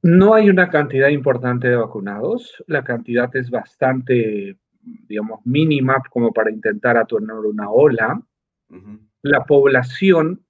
[0.00, 2.62] No hay una cantidad importante de vacunados.
[2.68, 8.22] La cantidad es bastante, digamos, mínima como para intentar atornar una ola.
[9.22, 10.45] La población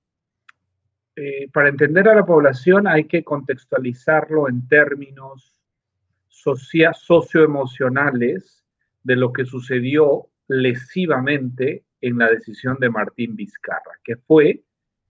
[1.19, 5.57] eh, para entender a la población hay que contextualizarlo en términos
[6.29, 8.67] socioemocionales
[9.03, 14.63] de lo que sucedió lesivamente en la decisión de Martín Vizcarra, que fue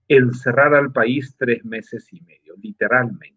[0.07, 3.35] encerrar al país tres meses y medio, literalmente.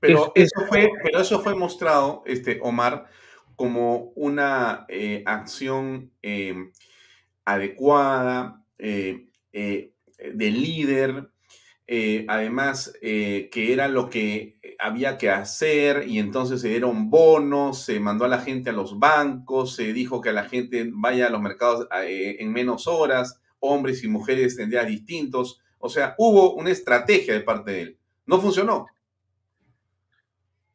[0.00, 3.06] Pero, eso, fue, pero eso fue mostrado, este, Omar,
[3.54, 6.72] como una eh, acción eh,
[7.44, 11.30] adecuada, de líder,
[11.88, 17.84] eh, además eh, que era lo que había que hacer y entonces se dieron bonos,
[17.84, 21.28] se mandó a la gente a los bancos, se dijo que a la gente vaya
[21.28, 26.16] a los mercados eh, en menos horas, hombres y mujeres en días distintos, o sea,
[26.18, 27.98] hubo una estrategia de parte de él.
[28.26, 28.86] No funcionó.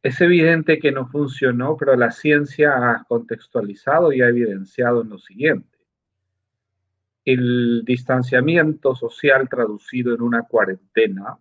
[0.02, 5.18] Es evidente que no funcionó, pero la ciencia ha contextualizado y ha evidenciado en lo
[5.18, 5.71] siguiente
[7.24, 11.38] el distanciamiento social traducido en una cuarentena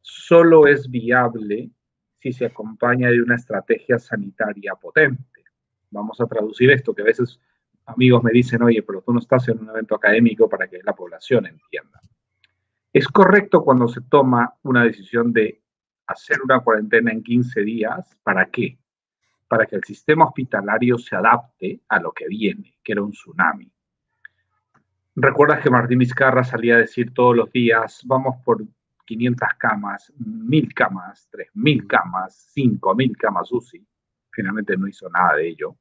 [0.00, 1.70] solo es viable
[2.18, 5.44] si se acompaña de una estrategia sanitaria potente.
[5.90, 7.38] Vamos a traducir esto, que a veces
[7.86, 10.94] amigos me dicen, oye, pero tú no estás en un evento académico para que la
[10.94, 12.00] población entienda.
[12.92, 15.62] Es correcto cuando se toma una decisión de
[16.06, 18.78] hacer una cuarentena en 15 días, ¿para qué?
[19.46, 23.70] Para que el sistema hospitalario se adapte a lo que viene, que era un tsunami
[25.20, 28.64] ¿Recuerdas que Martín Vizcarra salía a decir todos los días, vamos por
[29.04, 33.84] 500 camas, 1000 camas, 3000 camas, 5000 camas UCI?
[34.30, 35.74] Finalmente no hizo nada de ello.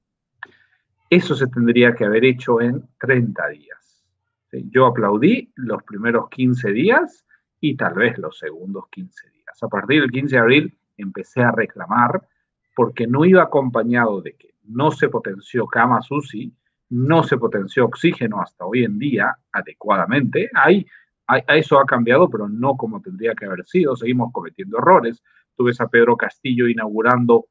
[1.07, 4.03] Eso se tendría que haber hecho en 30 días.
[4.51, 7.23] Yo aplaudí los primeros 15 días
[7.61, 9.61] y tal vez los segundos 15 días.
[9.61, 12.27] A partir del 15 de abril empecé a reclamar
[12.75, 16.51] porque no iba acompañado de que no se potenció camas UCI
[16.89, 20.49] no se potenció oxígeno hasta hoy en día adecuadamente.
[20.53, 20.85] Ahí,
[21.47, 23.95] eso ha cambiado, pero no como tendría que haber sido.
[23.95, 25.21] Seguimos cometiendo errores.
[25.55, 27.47] tú ves a Pedro Castillo inaugurando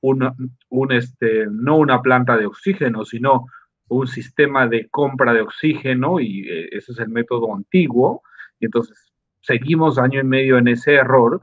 [0.00, 0.34] una,
[0.68, 3.46] un, este, no una planta de oxígeno, sino
[3.88, 8.22] un sistema de compra de oxígeno y eh, ese es el método antiguo.
[8.60, 11.42] Y entonces seguimos año y medio en ese error,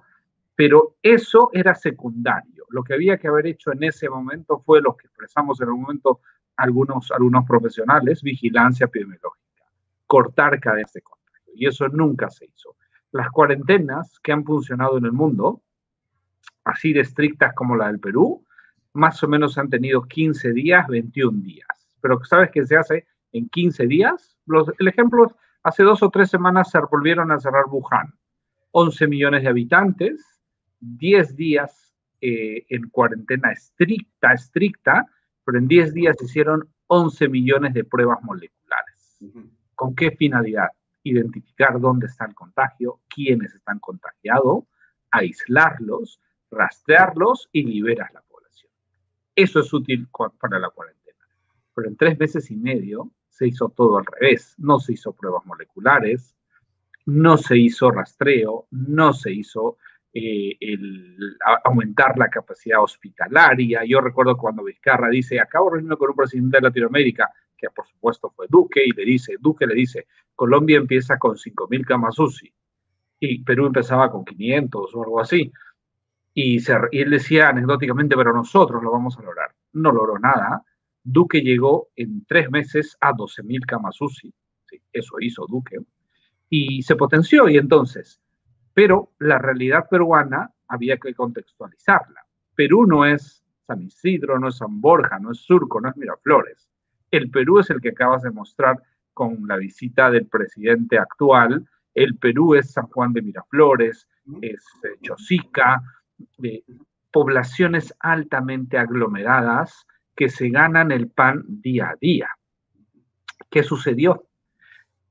[0.55, 2.65] pero eso era secundario.
[2.69, 5.75] Lo que había que haber hecho en ese momento fue lo que expresamos en el
[5.75, 6.21] momento
[6.57, 9.65] algunos, algunos profesionales, vigilancia epidemiológica,
[10.07, 11.53] cortar cadenas de contagio.
[11.55, 12.75] Y eso nunca se hizo.
[13.11, 15.61] Las cuarentenas que han funcionado en el mundo,
[16.63, 18.45] así de estrictas como la del Perú,
[18.93, 21.67] más o menos han tenido 15 días, 21 días.
[22.01, 24.37] Pero ¿sabes qué se hace en 15 días?
[24.45, 28.13] Los, el ejemplo, hace dos o tres semanas se volvieron a cerrar Wuhan.
[28.71, 30.41] 11 millones de habitantes,
[30.79, 35.07] 10 días eh, en cuarentena estricta, estricta,
[35.43, 39.19] pero en 10 días se hicieron 11 millones de pruebas moleculares.
[39.75, 40.69] ¿Con qué finalidad?
[41.03, 44.65] Identificar dónde está el contagio, quiénes están contagiados,
[45.09, 48.71] aislarlos, rastrearlos y liberar la población.
[49.35, 50.07] Eso es útil
[50.39, 51.17] para la cuarentena.
[51.73, 54.55] Pero en tres meses y medio se hizo todo al revés.
[54.57, 56.35] No se hizo pruebas moleculares,
[57.05, 59.77] no se hizo rastreo, no se hizo
[60.13, 61.17] eh, el,
[61.63, 63.83] aumentar la capacidad hospitalaria.
[63.85, 68.29] Yo recuerdo cuando Vizcarra dice, acabo reunirme con un presidente de Latinoamérica, que por supuesto
[68.29, 72.53] fue Duque, y le dice, Duque le dice, Colombia empieza con 5.000 camas UCI
[73.19, 75.51] y Perú empezaba con 500 o algo así.
[76.33, 79.53] Y, y él decía anecdóticamente, pero nosotros lo vamos a lograr.
[79.73, 80.63] No logró nada.
[81.03, 84.33] Duque llegó en tres meses a 12.000 camas UCI.
[84.65, 85.77] Sí, eso hizo Duque.
[86.49, 87.47] Y se potenció.
[87.47, 88.20] Y entonces,
[88.73, 92.25] pero la realidad peruana había que contextualizarla.
[92.55, 96.69] Perú no es San Isidro, no es San Borja, no es Surco, no es Miraflores.
[97.09, 98.81] El Perú es el que acabas de mostrar
[99.13, 101.65] con la visita del presidente actual.
[101.93, 104.07] El Perú es San Juan de Miraflores,
[104.41, 105.81] es eh, Chosica,
[106.43, 106.63] eh,
[107.11, 112.29] poblaciones altamente aglomeradas que se ganan el pan día a día.
[113.49, 114.27] ¿Qué sucedió?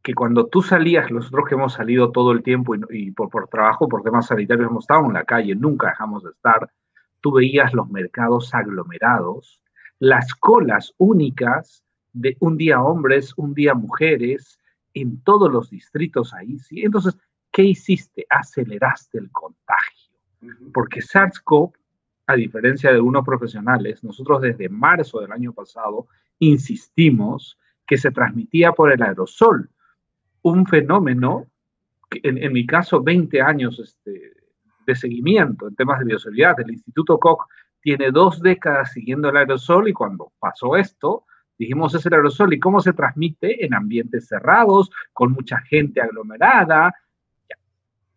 [0.02, 3.88] Que cuando tú salías, nosotros que hemos salido todo el tiempo y, por, por, trabajo,
[3.88, 6.70] por temas sanitarios, hemos estado en la calle, nunca dejamos de estar,
[7.20, 9.60] tú veías los mercados aglomerados,
[9.98, 14.58] las colas únicas de un día hombres, un día mujeres,
[14.94, 16.58] en todos los distritos ahí.
[16.58, 16.82] ¿sí?
[16.82, 17.16] Entonces,
[17.52, 18.26] ¿qué hiciste?
[18.28, 20.16] Aceleraste el contagio.
[20.72, 21.72] Porque SARS-CoV,
[22.26, 26.06] a diferencia de unos profesionales, nosotros desde marzo del año pasado
[26.38, 29.68] insistimos que se transmitía por el aerosol
[30.42, 31.46] un fenómeno,
[32.10, 34.32] en, mi caso 20 años este,
[34.86, 36.58] de seguimiento en temas de bioseguridad.
[36.60, 37.46] El Instituto Koch
[37.80, 41.24] tiene dos décadas siguiendo el aerosol y cuando pasó esto,
[41.58, 46.94] dijimos es el aerosol y cómo se transmite en ambientes cerrados, con mucha gente aglomerada.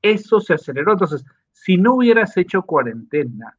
[0.02, 0.94] Eso se aceleró.
[0.94, 3.58] Entonces, si no hubieras hecho cuarentena,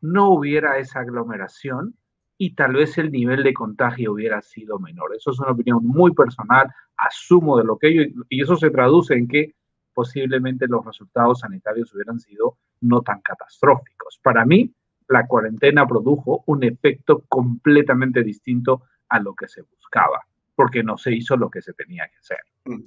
[0.00, 1.94] no hubiera esa aglomeración
[2.38, 5.14] y tal vez el nivel de contagio hubiera sido menor.
[5.16, 9.14] Eso es una opinión muy personal, asumo de lo que yo, y eso se traduce
[9.14, 9.54] en que
[9.94, 14.20] posiblemente los resultados sanitarios hubieran sido no tan catastróficos.
[14.22, 14.70] Para mí,
[15.08, 21.14] la cuarentena produjo un efecto completamente distinto a lo que se buscaba, porque no se
[21.14, 22.38] hizo lo que se tenía que hacer.
[22.66, 22.82] Mm.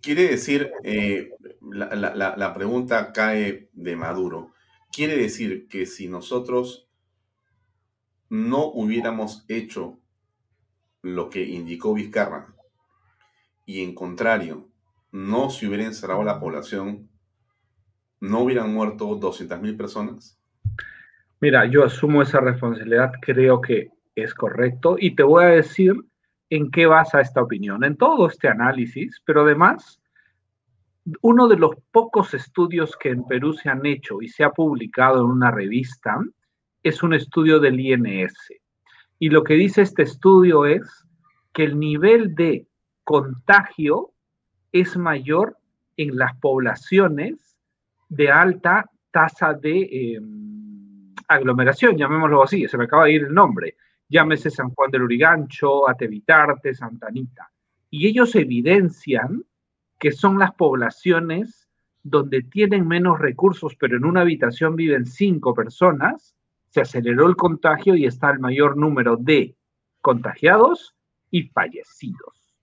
[0.00, 1.30] Quiere decir, eh,
[1.60, 4.52] la, la pregunta cae de Maduro,
[4.90, 6.88] quiere decir que si nosotros
[8.28, 9.98] no hubiéramos hecho
[11.02, 12.56] lo que indicó Vizcarra
[13.64, 14.68] y en contrario,
[15.10, 17.08] no se hubiera encerrado la población,
[18.20, 20.38] ¿no hubieran muerto 200.000 personas?
[21.40, 25.94] Mira, yo asumo esa responsabilidad, creo que es correcto y te voy a decir
[26.48, 30.00] en qué basa esta opinión, en todo este análisis, pero además,
[31.20, 35.20] uno de los pocos estudios que en Perú se han hecho y se ha publicado
[35.20, 36.18] en una revista
[36.86, 38.32] es un estudio del INS.
[39.18, 41.04] Y lo que dice este estudio es
[41.52, 42.68] que el nivel de
[43.02, 44.12] contagio
[44.70, 45.56] es mayor
[45.96, 47.58] en las poblaciones
[48.08, 53.76] de alta tasa de em, aglomeración, llamémoslo así, se me acaba de ir el nombre,
[54.08, 57.50] llámese San Juan del Urigancho, Atevitarte, Santa Anita.
[57.90, 59.42] Y ellos evidencian
[59.98, 61.68] que son las poblaciones
[62.04, 66.35] donde tienen menos recursos, pero en una habitación viven cinco personas,
[66.76, 69.56] se aceleró el contagio y está el mayor número de
[70.02, 70.94] contagiados
[71.30, 72.54] y fallecidos.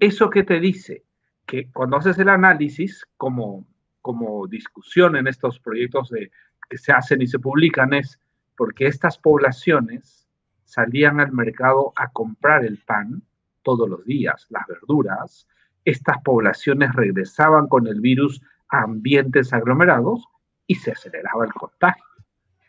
[0.00, 1.04] ¿Eso qué te dice?
[1.44, 3.66] Que cuando haces el análisis, como,
[4.00, 6.30] como discusión en estos proyectos de,
[6.70, 8.18] que se hacen y se publican, es
[8.56, 10.26] porque estas poblaciones
[10.64, 13.22] salían al mercado a comprar el pan
[13.62, 15.46] todos los días, las verduras,
[15.84, 20.24] estas poblaciones regresaban con el virus a ambientes aglomerados
[20.66, 22.05] y se aceleraba el contagio.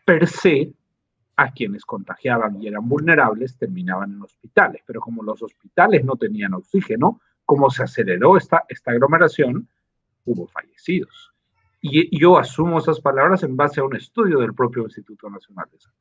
[0.08, 0.72] Per se,
[1.36, 6.54] a quienes contagiaban y eran vulnerables terminaban en hospitales, pero como los hospitales no tenían
[6.54, 9.68] oxígeno, como se aceleró esta, esta aglomeración,
[10.24, 11.34] hubo fallecidos.
[11.82, 15.78] Y yo asumo esas palabras en base a un estudio del propio Instituto Nacional de
[15.78, 15.98] Salud.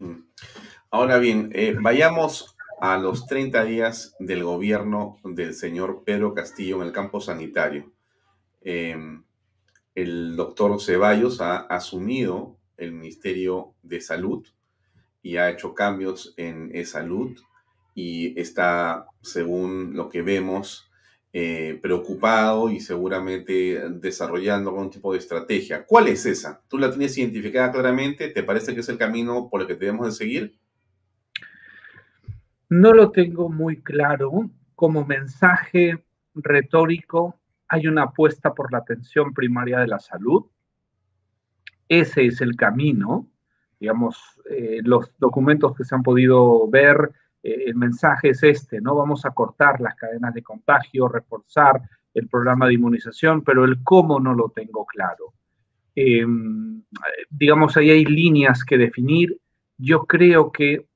[0.00, 0.28] Mm.
[0.90, 6.88] Ahora bien, eh, vayamos a los 30 días del gobierno del señor Pedro Castillo en
[6.88, 7.90] el campo sanitario.
[8.60, 9.24] Em,
[9.94, 14.46] el doctor Ceballos ha asumido el Ministerio de Salud
[15.22, 17.36] y ha hecho cambios en salud
[17.94, 20.90] y está, según lo que vemos,
[21.32, 25.84] eh, preocupado y seguramente desarrollando algún tipo de estrategia.
[25.84, 26.62] ¿Cuál es esa?
[26.68, 28.28] ¿Tú la tienes identificada claramente?
[28.28, 30.58] ¿Te parece que es el camino por el que debemos de seguir?
[32.70, 34.50] No lo tengo muy claro.
[34.74, 36.04] Como mensaje
[36.34, 40.46] retórico, hay una apuesta por la atención primaria de la salud.
[41.88, 43.28] Ese es el camino.
[43.78, 44.18] Digamos,
[44.50, 47.12] eh, los documentos que se han podido ver,
[47.42, 48.94] eh, el mensaje es este, ¿no?
[48.94, 51.80] Vamos a cortar las cadenas de contagio, reforzar
[52.14, 55.34] el programa de inmunización, pero el cómo no lo tengo claro.
[55.94, 56.82] Em,
[57.30, 59.38] digamos, ahí hay líneas que definir.
[59.78, 60.86] Yo creo que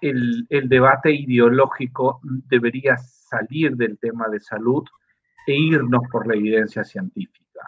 [0.00, 4.84] el, debate ideológico debería salir del tema de salud
[5.46, 7.60] e irnos por la evidencia científica.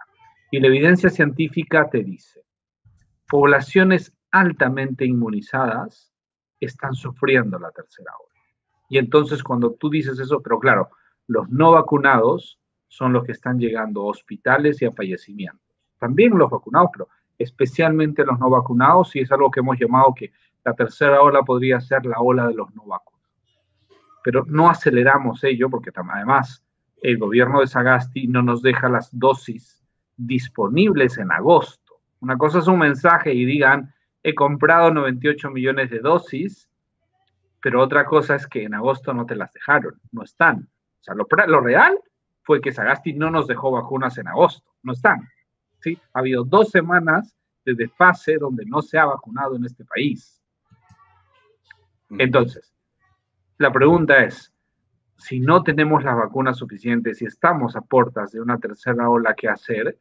[0.50, 2.40] Y la evidencia científica te dice,
[3.32, 6.12] poblaciones altamente inmunizadas
[6.60, 8.40] están sufriendo la tercera ola.
[8.90, 10.90] Y entonces cuando tú dices eso, pero claro,
[11.28, 15.66] los no vacunados son los que están llegando a hospitales y a fallecimientos.
[15.98, 17.08] También los vacunados, pero
[17.38, 20.30] especialmente los no vacunados, y es algo que hemos llamado que
[20.62, 23.30] la tercera ola podría ser la ola de los no vacunados.
[24.22, 26.62] Pero no aceleramos ello porque además
[27.00, 29.82] el gobierno de Sagasti no nos deja las dosis
[30.18, 31.81] disponibles en agosto.
[32.22, 33.92] Una cosa es un mensaje y digan,
[34.22, 36.70] he comprado 98 millones de dosis,
[37.60, 40.68] pero otra cosa es que en agosto no te las dejaron, no están.
[41.00, 41.98] O sea, lo, lo real
[42.44, 45.28] fue que Sagasti no nos dejó vacunas en agosto, no están.
[45.80, 45.98] ¿sí?
[46.14, 50.40] Ha habido dos semanas de desfase donde no se ha vacunado en este país.
[52.08, 52.72] Entonces,
[53.58, 54.52] la pregunta es,
[55.16, 59.48] si no tenemos las vacunas suficientes y estamos a puertas de una tercera ola que
[59.48, 59.98] hacer,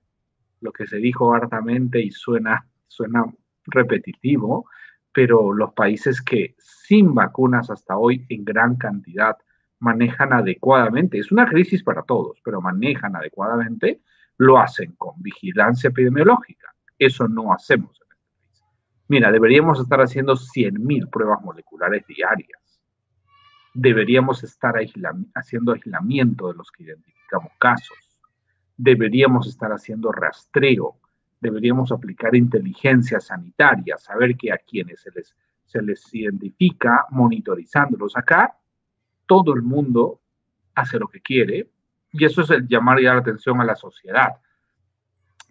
[0.61, 3.25] lo que se dijo hartamente y suena, suena
[3.65, 4.67] repetitivo,
[5.11, 9.37] pero los países que sin vacunas hasta hoy en gran cantidad
[9.79, 14.01] manejan adecuadamente, es una crisis para todos, pero manejan adecuadamente,
[14.37, 16.73] lo hacen con vigilancia epidemiológica.
[16.97, 18.01] Eso no hacemos
[19.11, 22.81] Mira, deberíamos estar haciendo 100.000 pruebas moleculares diarias.
[23.73, 24.75] Deberíamos estar
[25.35, 27.97] haciendo aislamiento de los que identificamos casos.
[28.83, 30.95] Deberíamos estar haciendo rastreo.
[31.39, 38.17] Deberíamos aplicar inteligencia sanitaria, saber que a quienes se les, se les identifica monitorizándolos.
[38.17, 38.57] Acá
[39.27, 40.19] todo el mundo
[40.73, 41.69] hace lo que quiere
[42.11, 44.31] y eso es el llamar ya la atención a la sociedad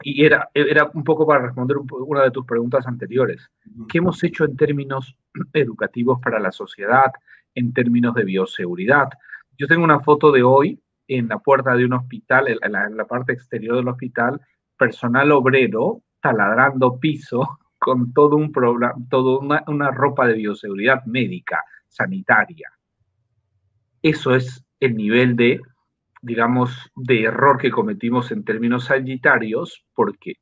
[0.03, 3.49] y era, era un poco para responder una de tus preguntas anteriores.
[3.89, 5.17] ¿Qué hemos hecho en términos
[5.53, 7.13] educativos para la sociedad,
[7.55, 9.09] en términos de bioseguridad?
[9.57, 10.81] Yo tengo una foto de hoy
[11.19, 14.41] en la puerta de un hospital, en la, parte exterior del hospital,
[14.77, 21.63] personal obrero taladrando piso con todo un programa, toda una, una ropa de bioseguridad médica,
[21.89, 22.71] sanitaria.
[24.03, 25.61] Eso es el nivel de
[26.23, 30.35] digamos, de error que cometimos en términos sanitarios, porque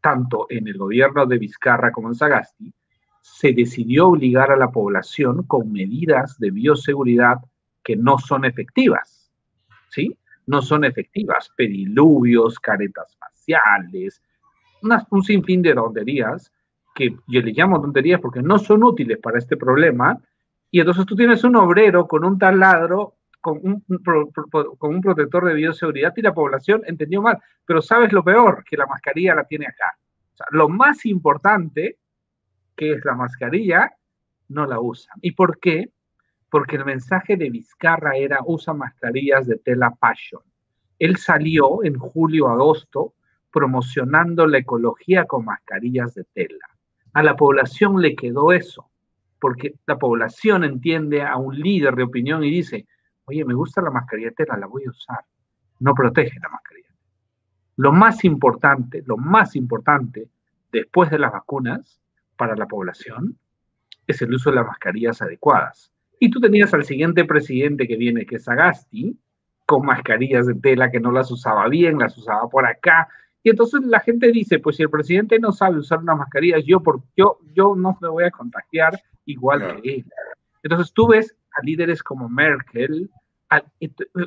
[0.00, 2.72] tanto en el gobierno de Vizcarra como en Sagasti,
[3.20, 7.38] se decidió obligar a la población con medidas de bioseguridad
[7.82, 9.23] que no son efectivas,
[9.94, 10.16] ¿sí?
[10.46, 14.22] No son efectivas, pediluvios, caretas faciales,
[15.10, 16.52] un sinfín de tonterías
[16.94, 20.18] que yo le llamo tonterías porque no son útiles para este problema,
[20.70, 23.84] y entonces tú tienes un obrero con un taladro con un,
[24.78, 27.38] con un protector de bioseguridad y la población entendió mal.
[27.66, 29.98] Pero sabes lo peor, que la mascarilla la tiene acá.
[30.50, 31.98] lo más importante,
[32.74, 33.92] que es la mascarilla,
[34.48, 35.18] no la usan.
[35.20, 35.90] ¿Y por qué?
[36.54, 40.40] Porque el mensaje de Vizcarra era usa mascarillas de tela passion.
[41.00, 43.14] Él salió en julio-agosto
[43.50, 46.64] promocionando la ecología con mascarillas de tela.
[47.12, 48.88] A la población le quedó eso,
[49.40, 52.86] porque la población entiende a un líder de opinión y dice,
[53.24, 55.24] oye, me gusta la mascarilla tela, la voy a usar.
[55.80, 56.94] No protege la mascarilla.
[57.78, 60.28] Lo más importante, lo más importante
[60.70, 62.00] después de las vacunas
[62.36, 63.36] para la población
[64.06, 65.90] es el uso de las mascarillas adecuadas.
[66.20, 69.18] Y tú tenías al siguiente presidente que viene, que es Agasti,
[69.66, 73.08] con mascarillas de tela que no las usaba bien, las usaba por acá,
[73.42, 76.80] Y entonces la gente dice, pues si el presidente no sabe usar una mascarilla, yo,
[76.80, 80.04] por, yo, yo no me voy a contagiar igual que él.
[80.62, 83.10] Entonces tú ves a líderes como Merkel,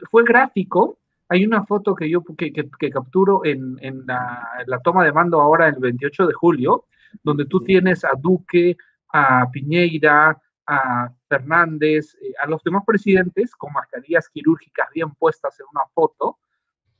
[0.09, 5.03] fue gráfico, hay una foto que yo que, que, capturo en, en, la, la, toma
[5.03, 6.85] de mando ahora el 28 de julio,
[7.23, 8.77] donde tú tienes a Duque,
[9.11, 15.65] a Piñeira, a Fernández, eh, a los demás presidentes con mascarillas quirúrgicas bien puestas en
[15.71, 16.37] una foto,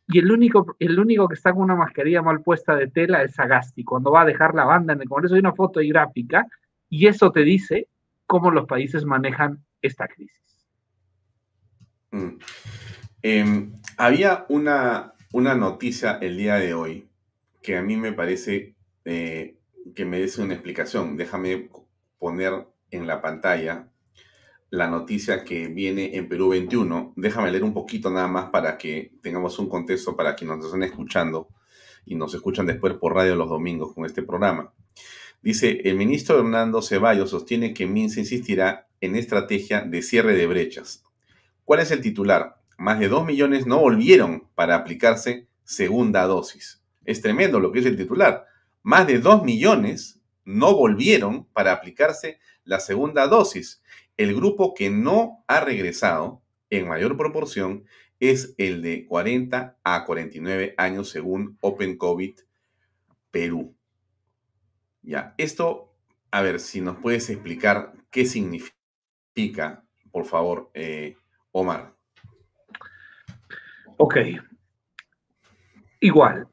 [0.08, 3.36] y el único, el único que está con una mascarilla mal puesta de tela es
[3.36, 6.48] Sagasti, cuando va a dejar la banda en el Congreso hay una foto y gráfica,
[6.90, 7.90] y eso te dice
[8.26, 10.68] cómo los países manejan esta crisis.
[12.12, 12.38] Mm.
[13.22, 17.10] Em, había una, una noticia el día de hoy
[17.62, 19.58] que a mí me parece eh,
[19.94, 21.18] que merece una explicación.
[21.18, 21.70] Déjame
[22.20, 23.90] poner en la pantalla
[24.70, 27.14] la noticia que viene en Perú 21.
[27.16, 30.84] Déjame leer un poquito nada más para que tengamos un contexto para quienes nos están
[30.84, 31.48] escuchando
[32.06, 34.74] y nos escuchan después por radio los domingos con este programa.
[35.42, 41.04] Dice, el ministro Hernando Ceballos sostiene que MINSA insistirá en estrategia de cierre de brechas.
[41.64, 42.58] ¿Cuál es el titular?
[42.78, 46.82] Más de 2 millones no volvieron para aplicarse segunda dosis.
[47.06, 48.46] Es tremendo lo que es el titular.
[48.84, 53.82] Más de 2 millones no volvieron para aplicarse la segunda dosis.
[54.18, 57.86] El grupo que no ha regresado en mayor proporción
[58.20, 62.38] es el de 40 a 49 años según Open COVID
[63.32, 63.76] Perú.
[65.02, 65.94] Ya, esto,
[66.32, 71.16] a ver si nos puedes explicar qué significa, por favor, eh,
[71.52, 71.96] Omar.
[73.98, 74.18] Ok.
[76.00, 76.48] Igual,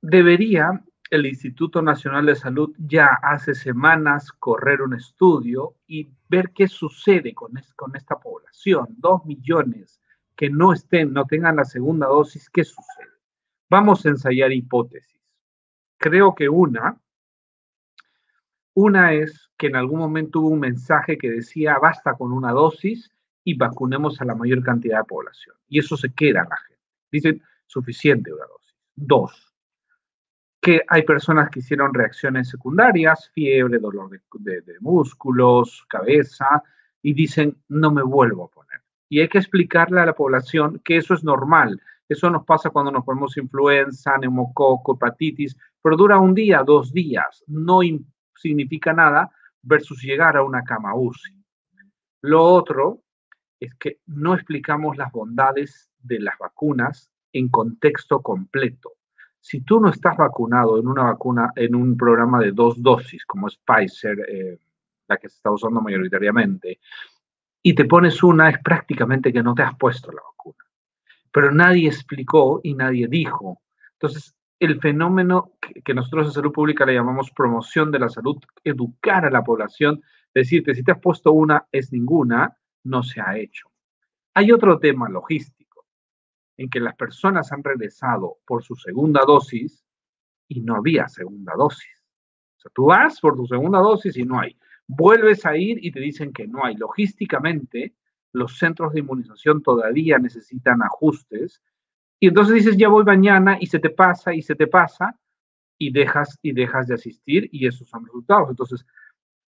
[0.00, 0.82] debería
[1.12, 7.34] el Instituto Nacional de Salud ya hace semanas correr un estudio y ver qué sucede
[7.34, 8.86] con, con esta población.
[8.96, 10.00] Dos millones
[10.34, 13.10] que no estén, no tengan la segunda dosis, ¿qué sucede?
[13.68, 15.20] Vamos a ensayar hipótesis.
[15.98, 16.98] Creo que una,
[18.72, 23.10] una es que en algún momento hubo un mensaje que decía basta con una dosis
[23.44, 25.56] y vacunemos a la mayor cantidad de población.
[25.68, 26.82] Y eso se queda en la gente.
[27.10, 28.74] Dicen suficiente una dosis.
[28.94, 29.51] Dos,
[30.62, 36.62] que hay personas que hicieron reacciones secundarias, fiebre, dolor de, músculos, cabeza,
[37.02, 38.80] y dicen, no me vuelvo a poner.
[39.08, 41.82] Y hay que explicarle a la población que eso es normal.
[42.08, 47.42] Eso nos pasa cuando nos ponemos influenza, neumococo, hepatitis, pero dura un día, dos días,
[47.48, 47.80] no
[48.36, 49.32] significa nada
[49.62, 51.42] versus llegar a una cama UCI.
[52.20, 53.02] Lo otro
[53.58, 58.92] es que no explicamos las bondades de las vacunas en contexto completo
[59.42, 63.48] si tú no estás vacunado en una vacuna, en un programa de dos dosis, como
[63.48, 64.58] es Pfizer, eh,
[65.08, 66.78] la que se está usando mayoritariamente,
[67.60, 70.64] y te pones una, es prácticamente que no te has puesto la vacuna.
[71.32, 73.60] Pero nadie explicó y nadie dijo.
[73.94, 75.50] Entonces, el fenómeno
[75.84, 80.02] que, nosotros en salud pública le llamamos promoción de la salud, educar a la población,
[80.32, 83.68] decirte, si te has puesto una, es ninguna, no se ha hecho.
[84.34, 85.61] Hay otro tema logístico
[86.56, 89.84] en que las personas han regresado por su segunda dosis
[90.48, 91.90] y no había segunda dosis.
[92.56, 94.56] O sea, tú vas por tu segunda dosis y no hay.
[94.86, 96.76] Vuelves a ir y te dicen que no hay.
[96.76, 97.94] Logísticamente,
[98.32, 101.62] los centros de inmunización todavía necesitan ajustes.
[102.20, 105.18] Y entonces dices, ya voy mañana y se te pasa y se te pasa
[105.78, 108.50] y dejas y dejas de asistir y esos son resultados.
[108.50, 108.86] Entonces,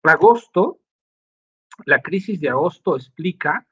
[0.03, 0.79] agosto,
[1.85, 3.65] la crisis de agosto explica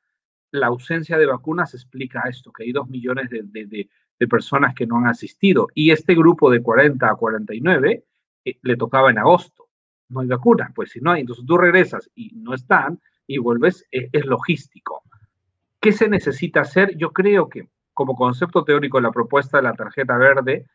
[0.51, 3.89] la ausencia de vacunas explica esto, que hay dos millones de,
[4.27, 5.67] personas que no han asistido.
[5.73, 8.03] Y este grupo de 40 a 49
[8.45, 9.67] eh, le tocaba en agosto.
[10.09, 13.85] No hay vacunas, pues si no hay, entonces tú regresas y no están y vuelves,
[13.91, 15.03] eh, es logístico.
[15.79, 16.95] ¿Qué se necesita hacer?
[16.97, 20.65] Yo creo que como concepto teórico la propuesta de la tarjeta verde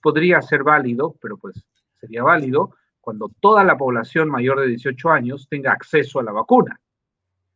[0.00, 1.64] podría ser válido, pero pues
[2.00, 6.80] sería válido cuando toda la población mayor de 18 años tenga acceso a la vacuna.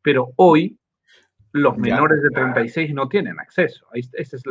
[0.02, 0.78] Pero hoy
[1.52, 3.86] los menores de 36 no tienen acceso.
[3.92, 4.44] Ese es,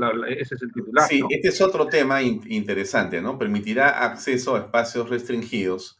[0.61, 1.07] el titular.
[1.07, 3.37] Sí, este es otro tema interesante, ¿no?
[3.37, 5.99] Permitirá acceso a espacios restringidos,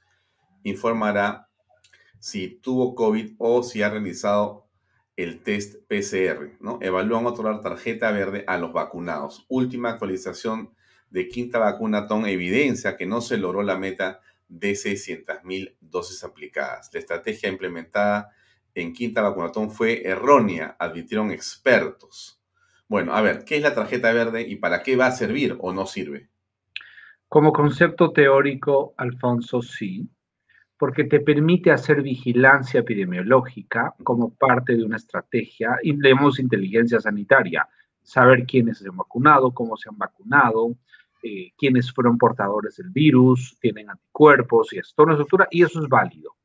[0.64, 1.48] informará
[2.20, 4.68] si tuvo COVID o si ha realizado
[5.18, 6.78] el test PCR, ¿no?
[6.82, 9.46] Evalúan otorgar tarjeta verde a los vacunados.
[9.50, 10.74] Última actualización
[11.10, 16.90] de quinta vacunatón evidencia que no se logró la meta de 600.000 dosis aplicadas.
[16.94, 18.32] La estrategia implementada
[18.76, 22.42] en quinta vacunatón fue errónea, advirtieron expertos.
[22.88, 25.72] Bueno, a ver, ¿qué es la tarjeta verde y para qué va a servir o
[25.74, 26.30] no sirve?
[27.28, 30.10] Como concepto teórico, Alfonso, sí,
[30.78, 37.70] porque te permite hacer vigilancia epidemiológica como parte de una estrategia, y leemos inteligencia sanitaria,
[38.02, 40.76] saber quiénes se han vacunado, cómo se han vacunado,
[41.24, 45.88] eh, quiénes fueron portadores del virus, tienen anticuerpos y esto una estructura, y eso es
[45.88, 46.36] válido.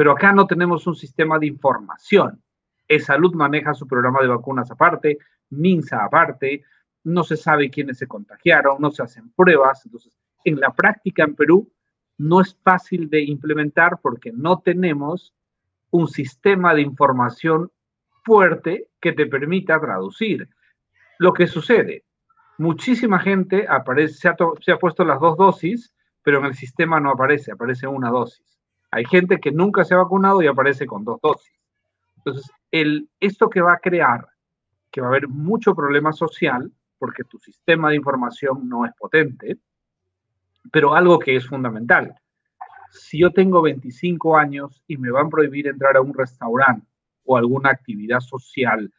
[0.00, 2.42] Pero acá no tenemos un sistema de información.
[2.88, 5.18] E-Salud maneja su programa de vacunas aparte,
[5.50, 6.64] MINSA aparte,
[7.04, 9.84] no se sabe quiénes se contagiaron, no se hacen pruebas.
[9.84, 11.70] Entonces, en la práctica en Perú
[12.16, 15.34] no es fácil de implementar porque no tenemos
[15.90, 17.70] un sistema de información
[18.24, 20.48] fuerte que te permita traducir.
[21.18, 22.04] Lo que sucede,
[22.56, 25.92] muchísima gente aparece, se ha, se ha puesto las dos dosis,
[26.22, 28.49] pero en el sistema no aparece, aparece una dosis.
[28.90, 31.52] Hay gente que nunca se ha vacunado y aparece con dos dosis.
[32.16, 32.50] Entonces,
[33.20, 34.26] esto que va a crear,
[34.90, 39.58] que va a haber mucho problema social, porque tu sistema de información no es potente,
[40.70, 42.14] pero algo que es fundamental.
[42.90, 46.86] Si yo tengo 25 años y me van a prohibir entrar a un restaurante
[47.24, 48.92] o alguna actividad social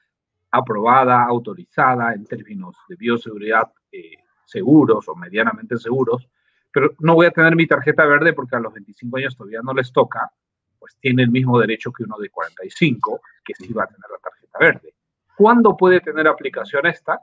[0.50, 6.28] aprobada, autorizada en términos de bioseguridad eh, seguros o medianamente seguros,
[6.72, 9.74] pero no voy a tener mi tarjeta verde porque a los 25 años todavía no
[9.74, 10.32] les toca,
[10.80, 14.18] pues tiene el mismo derecho que uno de 45, que sí va a tener la
[14.18, 14.94] tarjeta verde.
[15.36, 17.20] ¿Cuándo puede tener aplicación esta?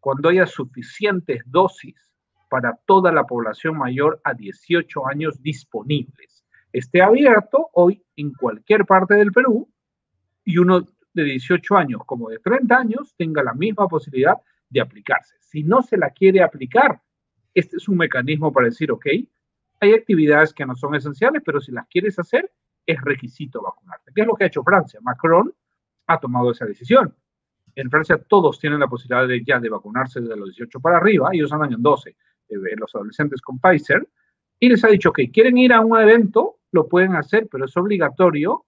[0.00, 1.94] Cuando haya suficientes dosis
[2.48, 6.44] para toda la población mayor a 18 años disponibles.
[6.72, 9.68] Esté abierto hoy en cualquier parte del Perú
[10.44, 14.36] y uno de 18 años como de 30 años tenga la misma posibilidad
[14.68, 15.36] de aplicarse.
[15.40, 17.00] Si no se la quiere aplicar,
[17.54, 19.06] este es un mecanismo para decir, ok,
[19.80, 22.50] hay actividades que no son esenciales, pero si las quieres hacer,
[22.86, 24.12] es requisito vacunarte.
[24.14, 25.00] ¿Qué es lo que ha hecho Francia?
[25.02, 25.52] Macron
[26.06, 27.14] ha tomado esa decisión.
[27.74, 31.30] En Francia todos tienen la posibilidad de ya de vacunarse desde los 18 para arriba,
[31.32, 32.14] ellos andan en 12
[32.76, 34.06] los adolescentes con Pfizer,
[34.58, 37.76] y les ha dicho que quieren ir a un evento, lo pueden hacer, pero es
[37.76, 38.64] obligatorio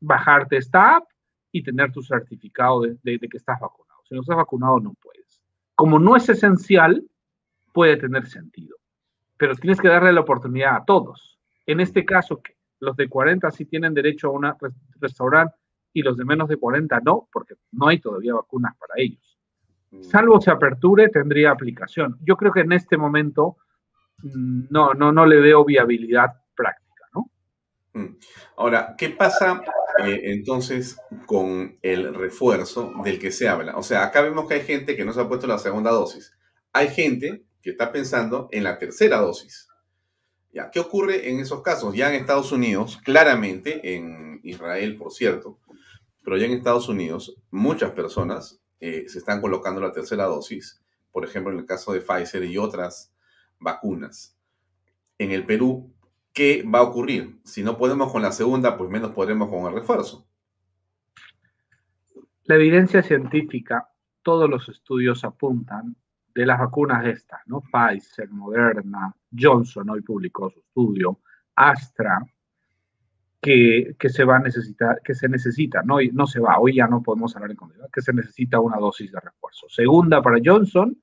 [0.00, 1.04] bajarte esta app
[1.52, 4.00] y tener tu certificado de, que estás vacunado.
[4.08, 5.40] Si no estás vacunado, no puedes.
[5.74, 7.04] Como no es esencial,
[7.72, 8.76] puede tener sentido,
[9.36, 11.38] pero tienes que darle la oportunidad a todos.
[11.66, 12.40] En este caso,
[12.80, 14.52] los de 40 sí tienen derecho a un
[15.00, 15.54] restaurante
[15.92, 19.38] y los de menos de 40 no, porque no hay todavía vacunas para ellos.
[19.90, 20.02] Mm.
[20.02, 22.18] Salvo se aperture, tendría aplicación.
[22.22, 23.56] Yo creo que en este momento
[24.22, 27.30] mm, no, no, no le veo viabilidad práctica, ¿no?
[27.94, 28.16] Mm.
[28.56, 29.62] Ahora, ¿qué pasa
[30.04, 33.76] eh, entonces con el refuerzo del que se habla?
[33.76, 36.36] O sea, acá vemos que hay gente que no se ha puesto la segunda dosis.
[36.72, 39.68] Hay gente que está pensando en la tercera dosis.
[40.52, 40.70] ¿Ya?
[40.70, 41.94] ¿Qué ocurre en esos casos?
[41.94, 45.60] Ya en Estados Unidos, claramente, en Israel, por cierto,
[46.24, 50.82] pero ya en Estados Unidos, muchas personas eh, se están colocando la tercera dosis,
[51.12, 53.14] por ejemplo, en el caso de Pfizer y otras
[53.58, 54.36] vacunas.
[55.18, 55.92] En el Perú,
[56.32, 57.40] ¿qué va a ocurrir?
[57.44, 60.26] Si no podemos con la segunda, pues menos podremos con el refuerzo.
[62.44, 63.90] La evidencia científica,
[64.22, 65.96] todos los estudios apuntan
[66.40, 67.60] de las vacunas estas, ¿no?
[67.60, 71.20] Pfizer, Moderna, Johnson hoy publicó su estudio,
[71.54, 72.18] Astra,
[73.42, 77.02] que, se va a necesitar, que se necesita, no, no se va, hoy ya no
[77.02, 79.68] podemos hablar en comunidad, que se necesita una dosis de refuerzo.
[79.68, 80.96] Segunda para Johnson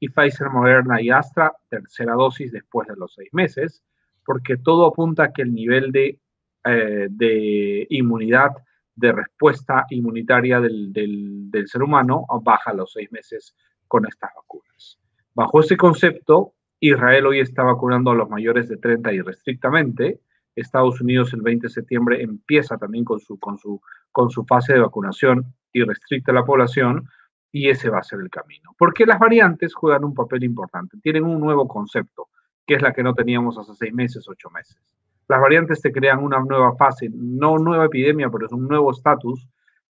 [0.00, 3.84] y Pfizer, Moderna y Astra, tercera dosis después de los seis meses,
[4.24, 6.18] porque todo apunta a que el nivel de,
[6.64, 8.50] eh, de inmunidad,
[8.96, 13.54] de respuesta inmunitaria del, del, del ser humano baja a los seis meses
[13.90, 15.00] con estas vacunas.
[15.34, 20.20] Bajo ese concepto, Israel hoy está vacunando a los mayores de 30 irrestrictamente,
[20.54, 23.80] Estados Unidos el 20 de septiembre empieza también con su, con su,
[24.12, 27.08] con su fase de vacunación y restricta la población
[27.50, 28.76] y ese va a ser el camino.
[28.78, 32.28] Porque las variantes juegan un papel importante, tienen un nuevo concepto,
[32.64, 34.78] que es la que no teníamos hace seis meses, ocho meses.
[35.26, 39.48] Las variantes te crean una nueva fase, no nueva epidemia, pero es un nuevo estatus,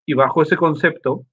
[0.06, 1.26] y bajo ese concepto,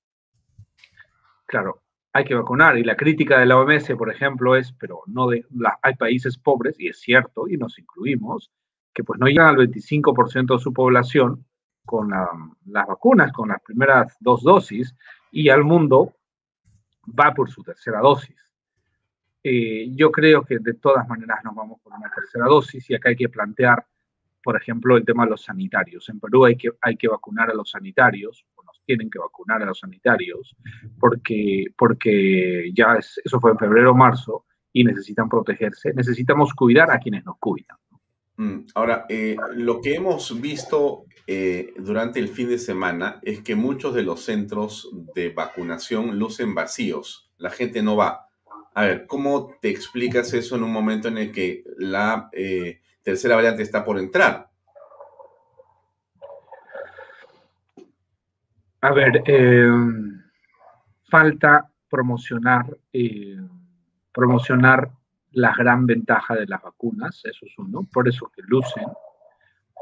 [1.44, 1.83] claro,
[2.14, 2.78] hay que vacunar.
[2.78, 5.44] Y la crítica de la OMS, por ejemplo, es, pero no de,
[5.82, 8.50] hay países pobres, y es cierto, y nos incluimos,
[8.94, 11.44] que pues no llegan al 25% de su población
[11.84, 14.94] con las vacunas, con las primeras dos dosis,
[15.32, 16.14] y al mundo
[17.06, 18.36] va por su tercera dosis.
[19.42, 23.10] Eh, yo creo que de todas maneras nos vamos por una tercera dosis y acá
[23.10, 23.84] hay que plantear,
[24.42, 26.08] por ejemplo, el tema de los sanitarios.
[26.08, 28.46] En Perú hay que, hay que vacunar a los sanitarios,
[28.84, 30.56] tienen que vacunar a los sanitarios,
[30.98, 35.92] porque, porque ya eso fue en febrero o marzo y necesitan protegerse.
[35.94, 37.78] Necesitamos cuidar a quienes nos cuidan.
[38.36, 43.54] Mm, ahora, eh, lo que hemos visto eh, durante el fin de semana es que
[43.54, 47.30] muchos de los centros de vacunación lucen vacíos.
[47.38, 48.28] La gente no va.
[48.74, 53.36] A ver, ¿cómo te explicas eso en un momento en el que la eh, tercera
[53.36, 54.50] variante está por entrar?
[58.84, 59.22] A ver,
[61.08, 62.66] falta promocionar,
[64.12, 64.90] promocionar
[65.32, 68.84] la gran ventaja de las vacunas, eso es uno, por eso que lucen.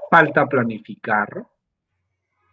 [0.09, 1.45] Falta planificar,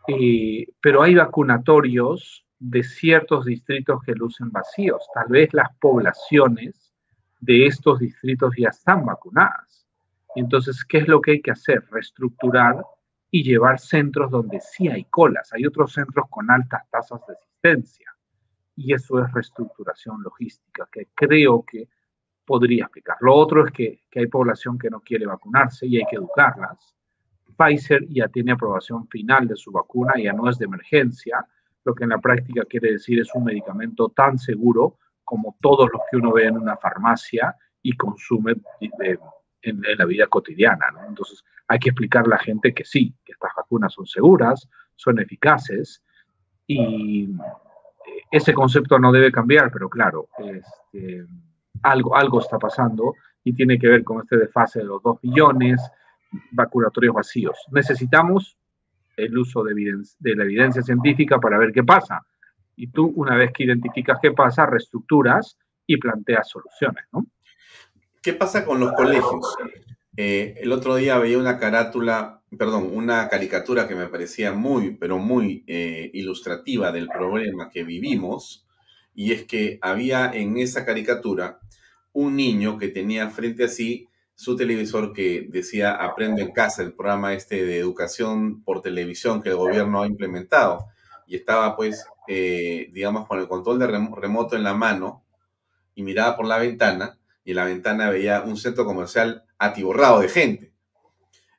[0.07, 5.07] eh, pero hay vacunatorios de ciertos distritos que lucen vacíos.
[5.13, 6.95] Tal vez las poblaciones
[7.41, 9.87] de estos distritos ya están vacunadas.
[10.33, 11.83] Entonces, ¿qué es lo que hay que hacer?
[11.91, 12.83] Reestructurar
[13.31, 15.51] y llevar centros donde sí hay colas.
[15.53, 18.15] Hay otros centros con altas tasas de asistencia.
[18.75, 21.89] Y eso es reestructuración logística, que creo que
[22.45, 23.17] podría explicar.
[23.19, 26.95] Lo otro es que, que hay población que no quiere vacunarse y hay que educarlas.
[27.57, 31.45] Pfizer ya tiene aprobación final de su vacuna, ya no es de emergencia,
[31.83, 36.01] lo que en la práctica quiere decir es un medicamento tan seguro como todos los
[36.09, 38.55] que uno ve en una farmacia y consume
[39.61, 40.87] en, la vida cotidiana.
[41.07, 45.19] Entonces, hay que explicar a la gente que sí, que estas vacunas son seguras, son
[45.19, 46.03] eficaces
[46.65, 47.29] y
[48.31, 51.25] ese concepto no debe cambiar, pero claro, este,
[51.83, 53.13] algo, algo está pasando
[53.43, 55.79] y tiene que ver con este desfase de los 2 billones,
[56.51, 57.57] vacunatorios vacíos.
[57.71, 58.57] Necesitamos
[59.15, 59.73] el uso de,
[60.19, 62.25] de la evidencia científica para ver qué pasa.
[62.75, 65.55] Y tú, una vez que identificas qué pasa, reestructuras
[65.85, 67.27] y planteas soluciones, ¿no?
[68.23, 69.55] ¿Qué pasa con los colegios?
[70.21, 75.17] Eh, el otro día veía una carátula, perdón, una caricatura que me parecía muy, pero
[75.17, 78.67] muy eh, ilustrativa del problema que vivimos,
[79.15, 81.61] y es que había en esa caricatura
[82.11, 86.91] un niño que tenía frente a sí su televisor que decía Aprendo en casa, el
[86.91, 90.87] programa este de educación por televisión que el gobierno ha implementado.
[91.27, 95.23] Y estaba pues, eh, digamos, con el control de remoto en la mano
[95.95, 100.29] y miraba por la ventana y en la ventana veía un centro comercial atiborrado de
[100.29, 100.73] gente.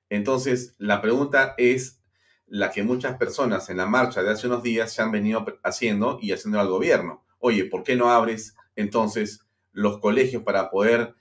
[0.09, 2.03] Entonces, la pregunta es
[2.47, 6.19] la que muchas personas en la marcha de hace unos días se han venido haciendo
[6.21, 7.25] y haciendo al gobierno.
[7.39, 11.15] Oye, ¿por qué no abres entonces los colegios para poder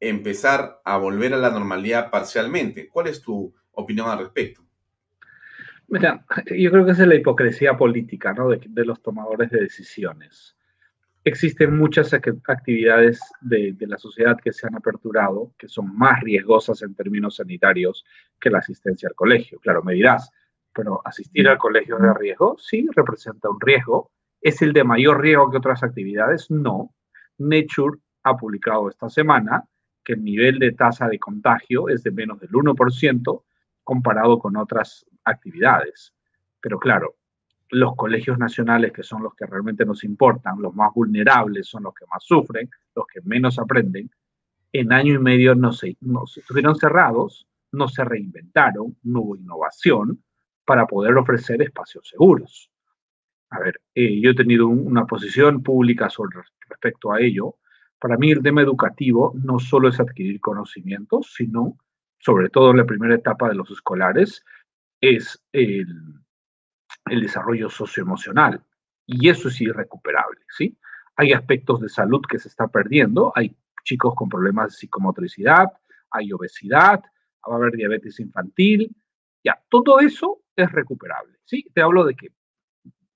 [0.00, 2.88] empezar a volver a la normalidad parcialmente.
[2.88, 4.62] ¿Cuál es tu opinión al respecto?
[5.88, 8.48] Mira, yo creo que esa es la hipocresía política ¿no?
[8.48, 10.55] de, los tomadores de decisiones.
[11.26, 16.94] Existen muchas actividades de, la sociedad que se han aperturado que son más riesgosas en
[16.94, 18.04] términos sanitarios
[18.40, 19.58] que la asistencia al colegio.
[19.58, 20.30] Claro, me dirás,
[20.72, 24.12] pero asistir al colegio de riesgo, sí, representa un riesgo.
[24.40, 26.48] ¿Es el de mayor riesgo que otras actividades?
[26.48, 26.94] No.
[27.38, 29.64] Nature ha publicado esta semana
[30.04, 33.42] que el nivel de tasa de contagio es de menos del 1%
[33.82, 36.14] comparado con otras actividades.
[36.60, 37.16] Pero claro,
[37.70, 41.94] los colegios nacionales, que son los que realmente nos importan, los más vulnerables, son los
[41.94, 44.10] que más sufren, los que menos aprenden,
[44.72, 50.22] en año y medio no se, no estuvieron cerrados, no se reinventaron, no hubo innovación
[50.64, 52.70] para poder ofrecer espacios seguros.
[53.50, 56.38] A ver, eh, yo he tenido una posición pública sobre,
[56.68, 57.56] respecto a ello,
[57.98, 61.78] para mí el tema educativo no solo es adquirir conocimientos, sino,
[62.18, 64.44] sobre todo en la primera etapa de los escolares,
[65.00, 65.86] es el,
[67.06, 68.62] desarrollo socioemocional.
[69.06, 70.76] Y eso es irrecuperable, ¿sí?
[71.16, 75.72] Hay aspectos de salud que se está perdiendo, hay chicos con problemas de psicomotricidad,
[76.10, 77.02] hay obesidad,
[77.48, 78.94] va a haber diabetes infantil,
[79.44, 81.64] ya, todo eso es recuperable, ¿sí?
[81.72, 82.32] Te hablo de que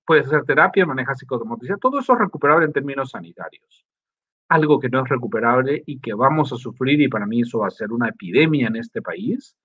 [0.05, 3.85] puedes hacer terapia, manejas psicomotricidad, todo eso es recuperable en términos sanitarios
[4.51, 7.67] algo que no es recuperable y que vamos a sufrir, y para mí eso va
[7.67, 9.55] a ser una epidemia en este país,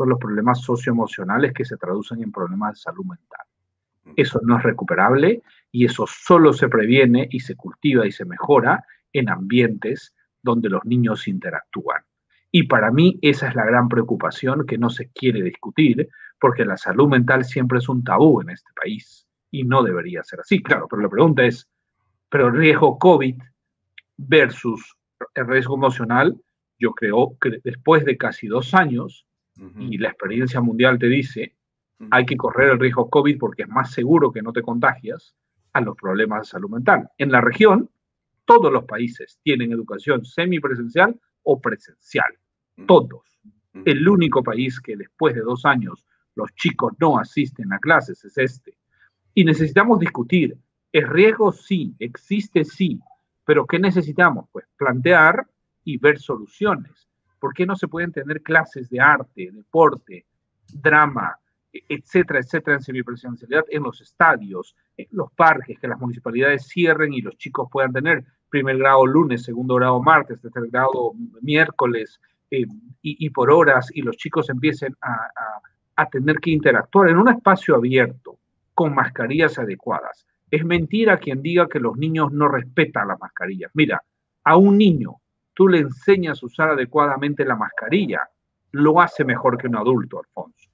[0.00, 3.46] son los problemas socioemocionales que se traducen en problemas de salud mental.
[4.16, 8.82] Eso no es recuperable y eso solo se previene y se cultiva y se mejora
[9.12, 12.02] en ambientes donde los niños interactúan.
[12.50, 16.08] Y para mí esa es la gran preocupación que no se quiere discutir,
[16.40, 20.40] porque la salud mental siempre es un tabú en este país y no debería ser
[20.40, 20.62] así.
[20.62, 21.68] Claro, pero la pregunta es,
[22.30, 23.36] ¿pero el riesgo COVID
[24.16, 24.96] versus
[25.34, 26.40] el riesgo emocional,
[26.78, 29.26] yo creo que después de casi dos años,
[29.78, 31.54] y la experiencia mundial te dice,
[32.10, 35.34] hay que correr el riesgo COVID porque es más seguro que no te contagias
[35.72, 37.08] a los problemas de salud mental.
[37.18, 37.90] En la región,
[38.46, 42.32] todos los países tienen educación semipresencial o presencial.
[42.86, 43.40] Todos.
[43.84, 48.38] El único país que después de dos años los chicos no asisten a clases es
[48.38, 48.78] este.
[49.34, 50.56] Y necesitamos discutir,
[50.90, 51.52] ¿es riesgo?
[51.52, 52.98] Sí, existe sí,
[53.44, 54.46] pero ¿qué necesitamos?
[54.50, 55.46] Pues plantear
[55.84, 57.09] y ver soluciones.
[57.40, 60.26] ¿Por qué no se pueden tener clases de arte, deporte,
[60.72, 61.36] drama,
[61.72, 67.20] etcétera, etcétera, en semipresencialidad en los estadios, en los parques, que las municipalidades cierren y
[67.20, 72.20] los chicos puedan tener primer grado lunes, segundo grado martes, tercer grado miércoles
[72.50, 72.66] eh,
[73.02, 78.38] y, por horas y los chicos empiecen a tener que interactuar en un espacio abierto
[78.74, 80.26] con mascarillas adecuadas.
[80.50, 83.70] Es mentira quien diga que los niños no respetan las mascarillas.
[83.74, 84.02] Mira,
[84.44, 85.20] a un niño,
[85.60, 88.26] tú le enseñas a usar adecuadamente la mascarilla,
[88.70, 90.70] lo hace mejor que un adulto, Alfonso.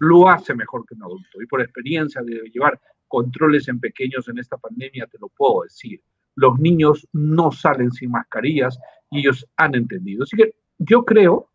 [0.00, 1.40] Lo hace mejor que un adulto.
[1.40, 6.00] Y por experiencia de llevar controles en pequeños en esta pandemia, te lo puedo decir.
[6.34, 8.76] Los niños no salen sin mascarillas
[9.08, 10.24] y ellos han entendido.
[10.24, 11.48] Así que yo creo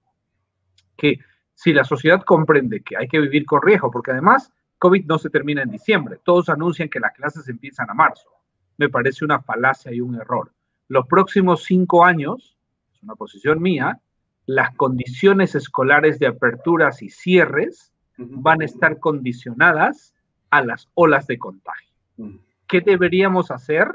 [0.95, 1.19] que
[1.55, 5.29] si la sociedad comprende que hay que vivir con riesgo, porque además COVID no se
[5.29, 8.29] termina en diciembre, todos anuncian que las clases empiezan a marzo.
[8.77, 10.53] Me parece una falacia y un error.
[10.87, 12.55] Los próximos cinco años,
[12.99, 13.99] es una posición mía,
[14.45, 20.13] las condiciones escolares de aperturas y cierres van a estar condicionadas
[20.49, 21.95] a las olas de contagio.
[22.67, 23.87] ¿Qué deberíamos hacer?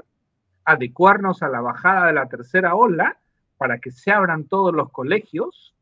[0.65, 3.19] Adecuarnos a la bajada de la tercera ola
[3.59, 5.75] para que se abran todos los colegios,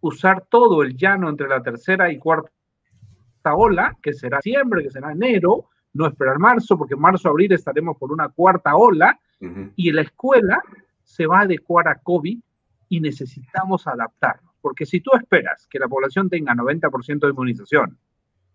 [0.00, 2.50] usar todo el llano entre la tercera y cuarta
[3.54, 7.96] ola, que será diciembre, que será enero, no esperar marzo, porque en marzo, abril estaremos
[7.96, 9.20] por una cuarta ola,
[9.76, 10.62] y la escuela
[11.10, 12.38] se va a adecuar a COVID
[12.88, 14.54] y necesitamos adaptarnos.
[14.60, 17.98] Porque si tú esperas que la población tenga 90% de inmunización,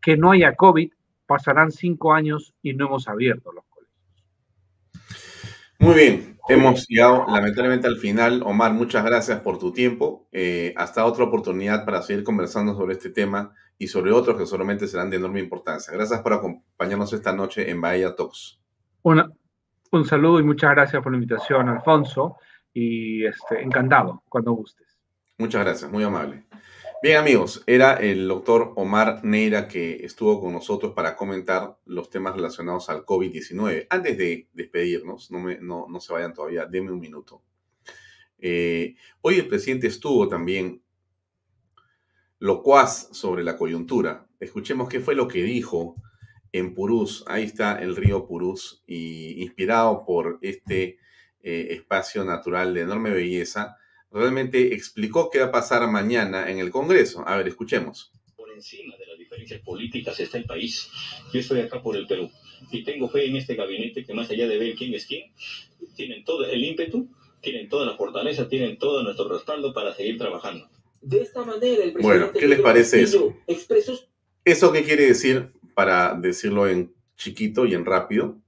[0.02, 0.90] que no haya COVID,
[1.26, 3.94] pasarán cinco años y no hemos abierto los colegios.
[5.80, 8.42] Muy bien, hemos llegado lamentablemente al final.
[8.46, 10.30] Omar, muchas gracias por tu tiempo.
[10.32, 14.88] Eh, hasta otra oportunidad para seguir conversando sobre este tema y sobre otros que solamente
[14.88, 15.92] serán de enorme importancia.
[15.92, 18.60] Gracias por acompañarnos esta noche en Bahía Talks.
[19.96, 22.38] Un saludo y muchas gracias por la invitación, Alfonso
[22.74, 25.00] y este, encantado cuando gustes.
[25.38, 26.46] Muchas gracias, muy amable.
[27.02, 32.36] Bien amigos, era el doctor Omar Neira que estuvo con nosotros para comentar los temas
[32.36, 33.88] relacionados al COVID-19.
[33.90, 37.44] Antes de despedirnos, no, se vayan todavía, denme un minuto.
[38.40, 40.82] Eh, hoy el presidente estuvo también
[42.40, 44.28] locuaz sobre la coyuntura.
[44.40, 45.96] Escuchemos qué fue lo que dijo
[46.58, 47.24] en Purús.
[47.28, 50.98] Ahí está el río Purús y inspirado por este
[51.44, 53.78] eh, espacio natural de enorme belleza,
[54.10, 57.28] realmente explicó qué va a pasar mañana en el Congreso.
[57.28, 58.12] A ver, escuchemos.
[58.36, 60.90] Por encima de las diferencias políticas está el país.
[61.34, 62.32] Yo estoy acá por el Perú
[62.72, 65.34] y tengo fe en este gabinete que más allá de ver quién es quién,
[65.96, 67.10] tienen todo el ímpetu,
[67.42, 70.70] tienen toda la fortaleza, tienen todo nuestro respaldo para seguir trabajando.
[71.02, 73.36] De esta manera, el presidente bueno, ¿qué les parece eso?
[74.46, 78.40] ¿Eso qué quiere decir, para decirlo en chiquito y en rápido?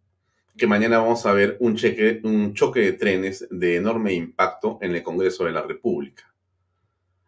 [0.57, 5.45] que mañana vamos a ver un, choque de trenes de enorme impacto en el Congreso
[5.45, 6.33] de la República.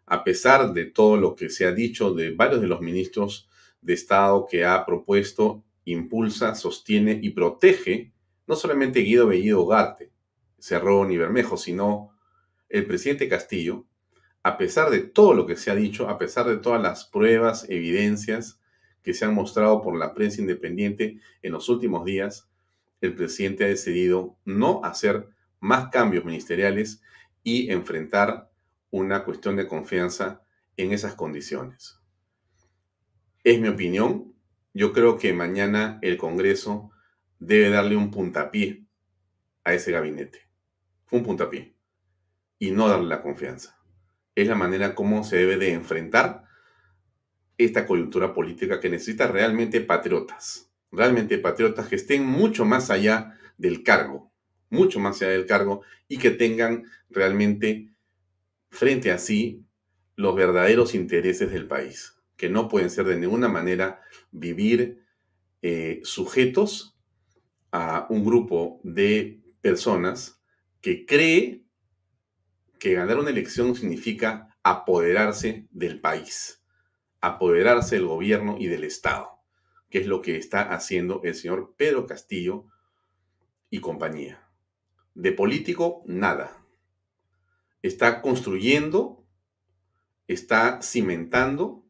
[0.06, 3.48] A pesar de todo lo que se ha dicho de varios de los ministros
[3.80, 8.12] de Estado que ha propuesto, impulsa, sostiene y protege
[8.48, 10.10] no solamente Guido Bellido Garte,
[10.58, 12.10] Cerrón y Bermejo, sino
[12.68, 13.86] el presidente Castillo,
[14.42, 17.70] a pesar de todo lo que se ha dicho, a pesar de todas las pruebas,
[17.70, 18.59] evidencias
[19.02, 22.48] que se han mostrado por la prensa independiente en los últimos días,
[23.00, 25.28] el presidente ha decidido no hacer
[25.60, 27.02] más cambios ministeriales
[27.42, 28.50] y enfrentar
[28.90, 30.42] una cuestión de confianza
[30.76, 32.00] en esas condiciones.
[33.44, 34.34] Es mi opinión.
[34.74, 36.90] Yo creo que mañana el Congreso
[37.38, 38.84] debe darle un puntapié
[39.64, 40.48] a ese gabinete.
[41.10, 41.74] Un puntapié.
[42.58, 43.78] Y no darle la confianza.
[44.34, 46.44] Es la manera como se debe de enfrentar
[47.64, 53.82] esta coyuntura política que necesita realmente patriotas realmente patriotas que estén mucho más allá del
[53.82, 54.32] cargo,
[54.68, 57.92] mucho más allá del cargo y que tengan realmente
[58.70, 59.64] frente a sí
[60.16, 64.00] los verdaderos intereses del país, que no pueden ser de ninguna manera
[64.30, 65.02] vivir
[65.62, 66.96] eh, sujetos
[67.72, 70.40] a un grupo de personas
[70.80, 71.64] que cree
[72.78, 76.59] que ganar una elección significa apoderarse del país,
[77.20, 79.40] apoderarse del gobierno y del Estado
[79.90, 82.66] que es lo que está haciendo el señor Pedro Castillo
[83.68, 84.48] y compañía.
[85.14, 86.64] De político, nada.
[87.82, 89.26] Está construyendo,
[90.28, 91.84] está cimentando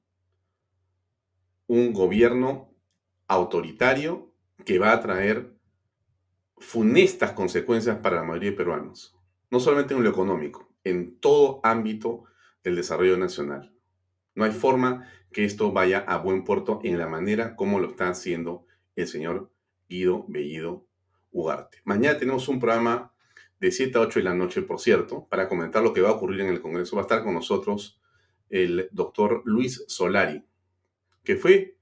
[1.66, 2.74] un gobierno
[3.28, 5.54] autoritario que va a traer
[6.56, 9.14] funestas consecuencias para la mayoría de peruanos.
[9.50, 12.24] No solamente en lo económico, en todo ámbito
[12.64, 13.74] del desarrollo nacional.
[14.40, 18.08] No hay forma que esto vaya a buen puerto en la manera como lo está
[18.08, 18.64] haciendo
[18.96, 19.52] el señor
[19.86, 20.86] Guido Bellido
[21.30, 21.82] Ugarte.
[21.84, 23.12] Mañana tenemos un programa
[23.60, 26.12] de 7 a 8 de la noche, por cierto, para comentar lo que va a
[26.12, 26.96] ocurrir en el Congreso.
[26.96, 28.00] Va a estar con nosotros
[28.48, 30.42] el doctor Luis Solari,
[31.22, 31.76] que fue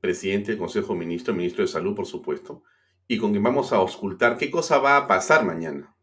[0.00, 2.62] presidente del Consejo Ministro, ministro de Salud, por supuesto,
[3.08, 5.94] y con quien vamos a auscultar qué cosa va a pasar mañana.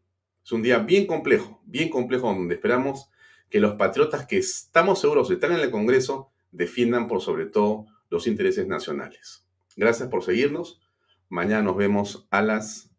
[0.44, 3.10] Es un día bien complejo, bien complejo, donde esperamos
[3.50, 8.26] que los patriotas que estamos seguros están en el Congreso defiendan por sobre todo los
[8.26, 9.46] intereses nacionales.
[9.76, 10.80] Gracias por seguirnos.
[11.28, 12.90] Mañana nos vemos a las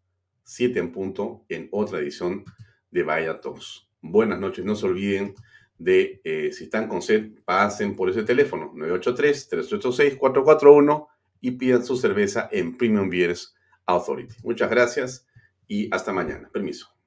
[0.43, 2.45] 7 en punto en otra edición
[2.91, 3.87] de Vaya Talks.
[4.01, 4.65] buenas noches.
[4.65, 5.35] No se olviden
[5.77, 11.07] de, eh, si están con sed, pasen por ese teléfono, 983-386-441
[11.41, 14.35] y pidan su cerveza en Premium Beers Authority.
[14.43, 15.25] Muchas gracias
[15.67, 16.49] y hasta mañana.
[16.51, 16.98] Permiso.